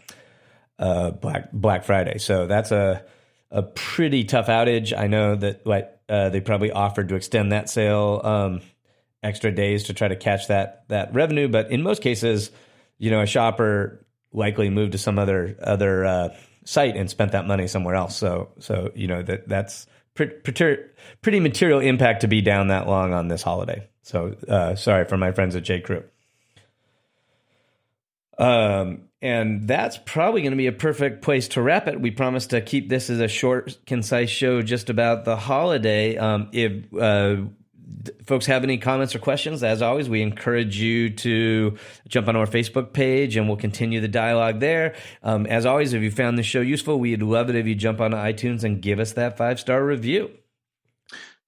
uh, 0.78 1.10
Black 1.10 1.50
Black 1.52 1.84
Friday. 1.84 2.18
So 2.18 2.46
that's 2.46 2.70
a 2.70 3.04
a 3.50 3.62
pretty 3.62 4.24
tough 4.24 4.46
outage. 4.46 4.96
I 4.96 5.08
know 5.08 5.34
that 5.34 5.66
like 5.66 5.90
uh, 6.08 6.28
they 6.28 6.40
probably 6.40 6.70
offered 6.70 7.08
to 7.08 7.16
extend 7.16 7.52
that 7.52 7.68
sale 7.68 8.20
um, 8.22 8.60
extra 9.22 9.50
days 9.50 9.84
to 9.84 9.94
try 9.94 10.06
to 10.06 10.16
catch 10.16 10.48
that 10.48 10.84
that 10.88 11.12
revenue, 11.14 11.48
but 11.48 11.72
in 11.72 11.82
most 11.82 12.00
cases, 12.00 12.50
you 12.98 13.10
know, 13.10 13.20
a 13.20 13.26
shopper 13.26 14.06
likely 14.32 14.70
moved 14.70 14.92
to 14.92 14.98
some 14.98 15.18
other 15.18 15.56
other 15.60 16.04
uh, 16.04 16.28
site 16.64 16.96
and 16.96 17.10
spent 17.10 17.32
that 17.32 17.46
money 17.46 17.66
somewhere 17.66 17.96
else. 17.96 18.16
So 18.16 18.50
so 18.60 18.92
you 18.94 19.08
know 19.08 19.22
that 19.22 19.48
that's 19.48 19.86
pretty, 20.26 21.40
material 21.40 21.80
impact 21.80 22.22
to 22.22 22.28
be 22.28 22.40
down 22.40 22.68
that 22.68 22.86
long 22.86 23.12
on 23.14 23.28
this 23.28 23.42
holiday. 23.42 23.88
So 24.02 24.34
uh, 24.48 24.74
sorry 24.74 25.04
for 25.04 25.16
my 25.16 25.32
friends 25.32 25.56
at 25.56 25.62
J. 25.62 25.80
Crew. 25.80 26.04
Um, 28.38 29.02
and 29.22 29.68
that's 29.68 29.98
probably 29.98 30.40
going 30.40 30.52
to 30.52 30.56
be 30.56 30.66
a 30.66 30.72
perfect 30.72 31.20
place 31.20 31.48
to 31.48 31.62
wrap 31.62 31.86
it. 31.86 32.00
We 32.00 32.10
promised 32.10 32.50
to 32.50 32.62
keep 32.62 32.88
this 32.88 33.10
as 33.10 33.20
a 33.20 33.28
short, 33.28 33.78
concise 33.86 34.30
show 34.30 34.62
just 34.62 34.88
about 34.88 35.26
the 35.26 35.36
holiday. 35.36 36.16
Um, 36.16 36.48
if 36.52 36.72
uh, 36.94 37.36
folks 38.24 38.46
have 38.46 38.64
any 38.64 38.78
comments 38.78 39.14
or 39.14 39.18
questions, 39.18 39.62
as 39.62 39.82
always, 39.82 40.08
we 40.08 40.22
encourage 40.22 40.80
you 40.80 41.10
to 41.10 41.76
jump 42.08 42.28
on 42.28 42.36
our 42.36 42.46
Facebook 42.46 42.92
page 42.92 43.36
and 43.36 43.48
we'll 43.48 43.56
continue 43.56 44.00
the 44.00 44.08
dialogue 44.08 44.60
there. 44.60 44.94
Um, 45.22 45.46
as 45.46 45.66
always, 45.66 45.92
if 45.92 46.02
you 46.02 46.10
found 46.10 46.38
the 46.38 46.42
show 46.42 46.60
useful, 46.60 46.98
we'd 46.98 47.22
love 47.22 47.50
it 47.50 47.56
if 47.56 47.66
you 47.66 47.74
jump 47.74 48.00
on 48.00 48.12
iTunes 48.12 48.64
and 48.64 48.80
give 48.82 48.98
us 48.98 49.12
that 49.12 49.36
five 49.36 49.60
star 49.60 49.84
review. 49.84 50.30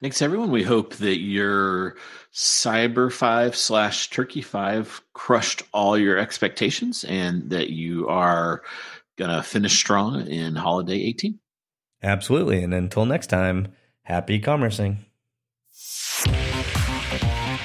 Thanks, 0.01 0.21
everyone. 0.21 0.51
We 0.51 0.65
hope 0.65 0.97
that 0.97 1.21
your 1.21 1.97
Cyber 2.33 3.13
5 3.13 3.55
slash 3.55 4.11
Turkey 4.11 4.43
5 4.43 5.01
crushed 5.13 5.63
all 5.73 5.97
your 5.97 6.19
expectations 6.19 7.05
and 7.05 7.51
that 7.51 7.71
you 7.71 8.09
are 8.09 8.63
going 9.17 9.31
to 9.31 9.45
finish 9.45 9.77
strong 9.77 10.27
in 10.27 10.57
holiday 10.57 10.97
18. 10.97 11.39
Absolutely. 12.03 12.65
And 12.65 12.75
until 12.75 13.07
next 13.07 13.29
time, 13.29 13.69
happy 14.03 14.41
commercing. 14.41 14.99